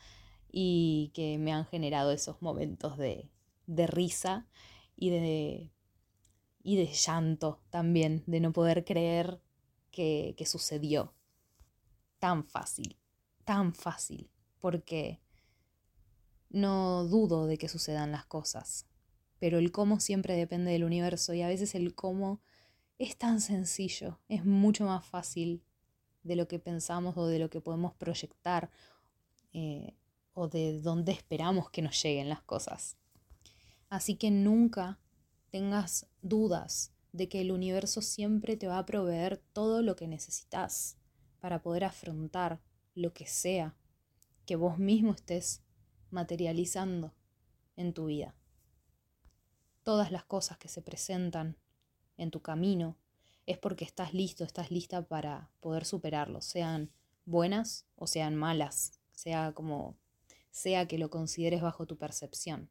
y 0.60 1.12
que 1.14 1.38
me 1.38 1.54
han 1.54 1.68
generado 1.68 2.12
esos 2.12 2.42
momentos 2.42 2.98
de, 2.98 3.30
de 3.68 3.86
risa 3.86 4.48
y 4.96 5.12
de, 5.12 5.72
y 6.64 6.78
de 6.78 6.88
llanto 6.88 7.62
también, 7.70 8.24
de 8.26 8.40
no 8.40 8.52
poder 8.54 8.84
creer 8.84 9.40
que, 9.92 10.36
sucedió. 10.48 11.14
Tan 12.18 12.44
fácil, 12.44 12.98
tan 13.46 13.76
fácil, 13.76 14.32
porque 14.60 15.22
no 16.50 17.06
dudo 17.06 17.46
de 17.46 17.60
que 17.60 17.70
sucedan 17.70 18.12
las 18.12 18.26
cosas, 18.26 18.88
pero 19.38 19.60
el 19.60 19.72
cómo 19.72 20.00
siempre 20.00 20.36
depende 20.36 20.72
del 20.72 20.86
universo 20.86 21.36
y 21.36 21.44
a 21.44 21.48
veces 21.48 21.76
el 21.76 21.94
cómo 21.94 22.42
es 22.98 23.16
tan 23.16 23.42
sencillo, 23.42 24.20
es 24.28 24.44
mucho 24.44 24.86
más 24.86 25.06
fácil 25.06 25.62
de 26.24 26.36
lo 26.36 26.48
que 26.48 26.58
pensamos 26.58 27.16
o 27.16 27.28
de 27.28 27.38
lo 27.38 27.52
que 27.52 27.62
podemos 27.62 27.94
proyectar 27.94 28.72
eh, 29.54 29.96
o 30.40 30.48
de 30.48 30.80
dónde 30.80 31.14
esperamos 31.14 31.72
que 31.72 31.82
nos 31.82 32.00
lleguen 32.04 32.30
las 32.30 32.44
cosas. 32.44 32.96
Así 33.90 34.18
que 34.18 34.30
nunca 34.30 35.00
tengas 35.50 36.06
dudas 36.22 36.94
de 37.12 37.28
que 37.28 37.42
el 37.42 37.52
universo 37.52 38.04
siempre 38.04 38.56
te 38.56 38.68
va 38.68 38.78
a 38.78 38.86
proveer 38.86 39.38
todo 39.54 39.82
lo 39.82 39.96
que 39.96 40.08
necesitas 40.08 41.00
para 41.40 41.64
poder 41.64 41.86
afrontar 41.86 42.62
lo 42.94 43.16
que 43.16 43.26
sea 43.26 43.76
que 44.46 44.56
vos 44.56 44.78
mismo 44.78 45.14
estés 45.14 45.64
materializando 46.12 47.16
en 47.76 47.94
tu 47.94 48.06
vida. 48.06 48.36
Todas 49.82 50.12
las 50.12 50.24
cosas 50.24 50.60
que 50.60 50.68
se 50.68 50.84
presentan 50.84 51.58
en 52.16 52.30
tu 52.30 52.44
camino 52.44 52.96
es 53.48 53.58
porque 53.58 53.86
estás 53.86 54.14
listo, 54.14 54.44
estás 54.44 54.70
lista 54.70 55.02
para 55.02 55.50
poder 55.62 55.84
superarlo, 55.84 56.42
sean 56.42 56.92
buenas 57.26 57.88
o 57.96 58.06
sean 58.06 58.36
malas, 58.36 59.00
sea 59.14 59.54
como 59.54 59.98
sea 60.58 60.88
que 60.88 60.98
lo 60.98 61.10
consideres 61.12 61.62
bajo 61.62 61.86
tu 61.86 61.98
percepción. 61.98 62.70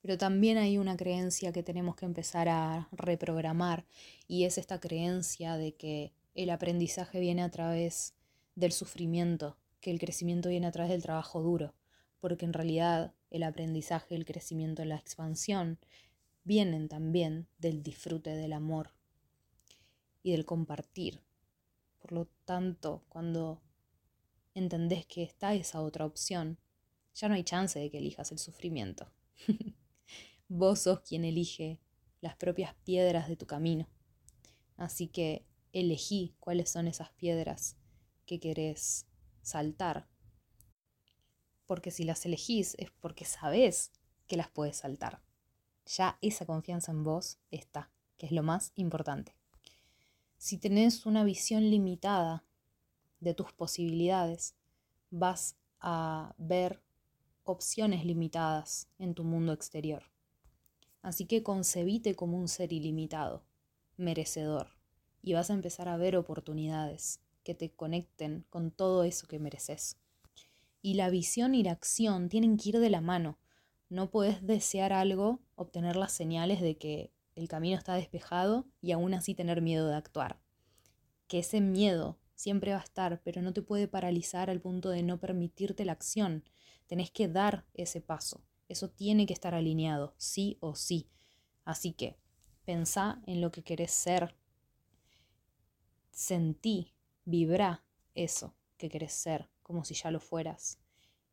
Pero 0.00 0.18
también 0.18 0.58
hay 0.58 0.78
una 0.78 0.96
creencia 0.96 1.52
que 1.52 1.62
tenemos 1.62 1.94
que 1.94 2.06
empezar 2.06 2.48
a 2.48 2.88
reprogramar 2.90 3.86
y 4.26 4.44
es 4.44 4.58
esta 4.58 4.80
creencia 4.80 5.56
de 5.56 5.76
que 5.76 6.12
el 6.34 6.50
aprendizaje 6.50 7.20
viene 7.20 7.42
a 7.42 7.50
través 7.50 8.14
del 8.56 8.72
sufrimiento, 8.72 9.56
que 9.80 9.92
el 9.92 10.00
crecimiento 10.00 10.48
viene 10.48 10.66
a 10.66 10.72
través 10.72 10.90
del 10.90 11.04
trabajo 11.04 11.40
duro, 11.40 11.72
porque 12.18 12.46
en 12.46 12.52
realidad 12.52 13.14
el 13.30 13.44
aprendizaje, 13.44 14.16
el 14.16 14.24
crecimiento, 14.24 14.84
la 14.84 14.96
expansión 14.96 15.78
vienen 16.42 16.88
también 16.88 17.46
del 17.58 17.84
disfrute 17.84 18.30
del 18.30 18.54
amor 18.54 18.90
y 20.24 20.32
del 20.32 20.44
compartir. 20.44 21.22
Por 22.00 22.10
lo 22.10 22.26
tanto, 22.44 23.04
cuando 23.08 23.62
entendés 24.54 25.06
que 25.06 25.22
está 25.22 25.54
esa 25.54 25.80
otra 25.80 26.04
opción, 26.04 26.58
ya 27.14 27.28
no 27.28 27.34
hay 27.34 27.44
chance 27.44 27.78
de 27.78 27.90
que 27.90 27.98
elijas 27.98 28.32
el 28.32 28.38
sufrimiento. 28.38 29.10
Vos 30.48 30.80
sos 30.80 31.00
quien 31.00 31.24
elige 31.24 31.80
las 32.20 32.36
propias 32.36 32.74
piedras 32.84 33.28
de 33.28 33.36
tu 33.36 33.46
camino. 33.46 33.88
Así 34.76 35.08
que 35.08 35.46
elegí 35.72 36.34
cuáles 36.40 36.70
son 36.70 36.88
esas 36.88 37.10
piedras 37.12 37.76
que 38.26 38.40
querés 38.40 39.06
saltar. 39.42 40.08
Porque 41.66 41.90
si 41.90 42.04
las 42.04 42.24
elegís 42.26 42.74
es 42.78 42.90
porque 42.90 43.24
sabés 43.24 43.92
que 44.26 44.36
las 44.36 44.48
puedes 44.48 44.76
saltar. 44.76 45.22
Ya 45.86 46.18
esa 46.20 46.46
confianza 46.46 46.92
en 46.92 47.02
vos 47.02 47.38
está, 47.50 47.90
que 48.16 48.26
es 48.26 48.32
lo 48.32 48.42
más 48.42 48.72
importante. 48.76 49.34
Si 50.38 50.58
tenés 50.58 51.06
una 51.06 51.24
visión 51.24 51.70
limitada 51.70 52.44
de 53.20 53.34
tus 53.34 53.52
posibilidades, 53.52 54.54
vas 55.10 55.56
a 55.80 56.34
ver 56.38 56.82
opciones 57.44 58.04
limitadas 58.04 58.88
en 58.98 59.14
tu 59.14 59.24
mundo 59.24 59.52
exterior. 59.52 60.04
Así 61.02 61.26
que 61.26 61.42
concebite 61.42 62.14
como 62.14 62.38
un 62.38 62.48
ser 62.48 62.72
ilimitado, 62.72 63.44
merecedor, 63.96 64.68
y 65.22 65.32
vas 65.32 65.50
a 65.50 65.54
empezar 65.54 65.88
a 65.88 65.96
ver 65.96 66.16
oportunidades 66.16 67.20
que 67.42 67.54
te 67.54 67.70
conecten 67.70 68.44
con 68.50 68.70
todo 68.70 69.04
eso 69.04 69.26
que 69.26 69.38
mereces. 69.38 69.96
Y 70.80 70.94
la 70.94 71.10
visión 71.10 71.54
y 71.54 71.62
la 71.62 71.72
acción 71.72 72.28
tienen 72.28 72.56
que 72.56 72.70
ir 72.70 72.78
de 72.78 72.90
la 72.90 73.00
mano. 73.00 73.38
No 73.88 74.10
puedes 74.10 74.46
desear 74.46 74.92
algo, 74.92 75.40
obtener 75.54 75.96
las 75.96 76.12
señales 76.12 76.60
de 76.60 76.76
que 76.76 77.12
el 77.34 77.48
camino 77.48 77.76
está 77.76 77.94
despejado 77.94 78.66
y 78.80 78.92
aún 78.92 79.14
así 79.14 79.34
tener 79.34 79.62
miedo 79.62 79.88
de 79.88 79.96
actuar. 79.96 80.40
Que 81.28 81.40
ese 81.40 81.60
miedo 81.60 82.18
siempre 82.34 82.72
va 82.72 82.78
a 82.78 82.84
estar, 82.84 83.20
pero 83.22 83.42
no 83.42 83.52
te 83.52 83.62
puede 83.62 83.88
paralizar 83.88 84.50
al 84.50 84.60
punto 84.60 84.90
de 84.90 85.02
no 85.02 85.18
permitirte 85.18 85.84
la 85.84 85.92
acción. 85.92 86.44
Tenés 86.92 87.10
que 87.10 87.26
dar 87.26 87.64
ese 87.72 88.02
paso. 88.02 88.42
Eso 88.68 88.90
tiene 88.90 89.24
que 89.24 89.32
estar 89.32 89.54
alineado, 89.54 90.12
sí 90.18 90.58
o 90.60 90.74
sí. 90.74 91.08
Así 91.64 91.94
que 91.94 92.18
pensá 92.66 93.22
en 93.26 93.40
lo 93.40 93.50
que 93.50 93.64
querés 93.64 93.92
ser. 93.92 94.36
Sentí 96.10 96.92
Vibra 97.24 97.82
eso 98.14 98.54
que 98.76 98.90
querés 98.90 99.14
ser, 99.14 99.48
como 99.62 99.86
si 99.86 99.94
ya 99.94 100.10
lo 100.10 100.20
fueras, 100.20 100.80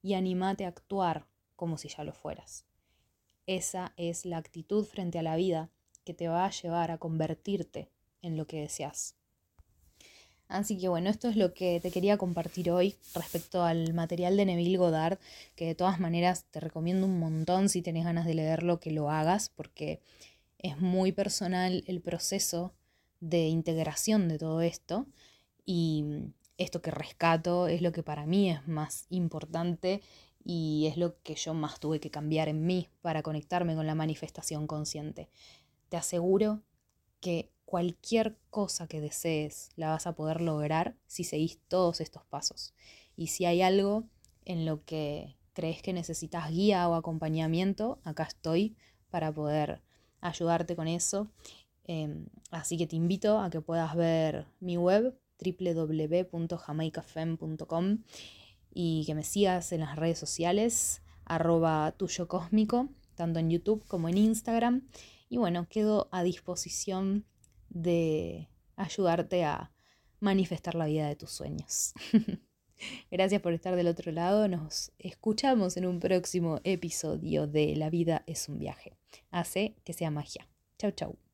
y 0.02 0.14
animate 0.14 0.64
a 0.64 0.70
actuar 0.70 1.28
como 1.58 1.78
si 1.78 1.90
ya 1.90 2.06
lo 2.06 2.14
fueras. 2.14 2.66
Esa 3.46 3.92
es 3.98 4.26
la 4.26 4.38
actitud 4.38 4.86
frente 4.86 5.20
a 5.20 5.24
la 5.24 5.36
vida 5.36 5.74
que 6.06 6.14
te 6.14 6.30
va 6.30 6.46
a 6.46 6.52
llevar 6.52 6.90
a 6.90 7.00
convertirte 7.00 7.92
en 8.22 8.38
lo 8.38 8.48
que 8.48 8.62
deseas. 8.62 9.19
Así 10.50 10.80
que 10.80 10.90
bueno, 10.90 11.12
esto 11.12 11.30
es 11.30 11.36
lo 11.36 11.54
que 11.54 11.80
te 11.80 11.92
quería 11.92 12.18
compartir 12.18 12.72
hoy 12.72 12.96
respecto 13.14 13.64
al 13.64 13.94
material 13.94 14.36
de 14.36 14.46
Neville 14.46 14.78
Goddard, 14.78 15.20
que 15.56 15.68
de 15.68 15.76
todas 15.76 16.00
maneras 16.00 16.46
te 16.50 16.60
recomiendo 16.60 17.06
un 17.06 17.20
montón 17.20 17.70
si 17.70 17.84
tenés 17.84 18.04
ganas 18.04 18.26
de 18.26 18.34
leerlo 18.34 18.80
que 18.80 18.92
lo 18.92 19.12
hagas, 19.12 19.50
porque 19.56 20.02
es 20.58 20.80
muy 20.80 21.12
personal 21.12 21.84
el 21.86 22.02
proceso 22.02 22.74
de 23.20 23.48
integración 23.48 24.28
de 24.28 24.40
todo 24.40 24.62
esto 24.62 25.06
y 25.68 26.04
esto 26.58 26.82
que 26.82 26.90
rescato 26.90 27.68
es 27.68 27.84
lo 27.84 27.92
que 27.92 28.02
para 28.02 28.26
mí 28.26 28.50
es 28.50 28.68
más 28.68 29.06
importante 29.12 30.02
y 30.44 30.88
es 30.88 30.98
lo 30.98 31.22
que 31.22 31.36
yo 31.36 31.54
más 31.54 31.80
tuve 31.80 32.00
que 32.00 32.10
cambiar 32.10 32.50
en 32.50 32.66
mí 32.66 32.88
para 33.02 33.22
conectarme 33.22 33.76
con 33.76 33.86
la 33.86 33.94
manifestación 33.94 34.66
consciente. 34.66 35.30
Te 35.90 35.98
aseguro 35.98 36.64
que 37.22 37.52
cualquier 37.70 38.36
cosa 38.50 38.88
que 38.88 39.00
desees 39.00 39.70
la 39.76 39.90
vas 39.90 40.08
a 40.08 40.16
poder 40.16 40.42
lograr 40.42 40.98
si 41.06 41.24
seguís 41.24 41.60
todos 41.68 42.02
estos 42.02 42.26
pasos. 42.26 42.74
Y 43.16 43.28
si 43.28 43.46
hay 43.46 43.62
algo 43.62 44.06
en 44.44 44.66
lo 44.66 44.84
que 44.86 45.38
crees 45.54 45.84
que 45.84 45.94
necesitas 45.94 46.50
guía 46.50 46.90
o 46.90 46.96
acompañamiento, 46.96 48.00
acá 48.04 48.24
estoy 48.24 48.76
para 49.12 49.32
poder 49.32 49.84
ayudarte 50.20 50.76
con 50.76 50.88
eso. 50.88 51.30
Em, 51.84 52.26
así 52.50 52.76
que 52.76 52.88
te 52.88 52.96
invito 52.96 53.40
a 53.40 53.52
que 53.52 53.62
puedas 53.62 53.96
ver 53.96 54.48
mi 54.60 54.78
web 54.78 55.16
www.jamaicafem.com 55.40 58.00
y 58.74 59.04
que 59.06 59.14
me 59.14 59.24
sigas 59.24 59.72
en 59.74 59.82
las 59.82 59.96
redes 59.96 60.18
sociales, 60.18 61.04
arroba 61.24 61.92
tuyo 61.92 62.28
cósmico, 62.28 62.90
tanto 63.14 63.38
en 63.38 63.52
YouTube 63.52 63.86
como 63.86 64.10
en 64.10 64.18
Instagram. 64.18 64.88
Y 65.30 65.38
bueno, 65.38 65.68
quedo 65.70 66.10
a 66.12 66.24
disposición 66.24 67.28
de 67.70 68.50
ayudarte 68.76 69.44
a 69.44 69.72
manifestar 70.20 70.76
la 70.76 70.86
vida 70.86 71.08
de 71.08 71.16
tus 71.16 71.32
sueños. 71.32 71.94
Gracias 73.12 73.42
por 73.42 73.54
estar 73.54 73.76
del 73.76 73.88
otro 73.88 74.12
lado. 74.12 74.48
Nos 74.48 74.92
escuchamos 75.00 75.78
en 75.78 75.86
un 75.86 76.00
próximo 76.00 76.60
episodio 76.64 77.48
de 77.48 77.76
La 77.76 77.90
vida 77.90 78.24
es 78.26 78.48
un 78.50 78.60
viaje. 78.60 78.98
Hace 79.32 79.76
que 79.84 79.94
sea 79.94 80.12
magia. 80.12 80.48
Chau, 80.78 80.92
chau. 80.92 81.29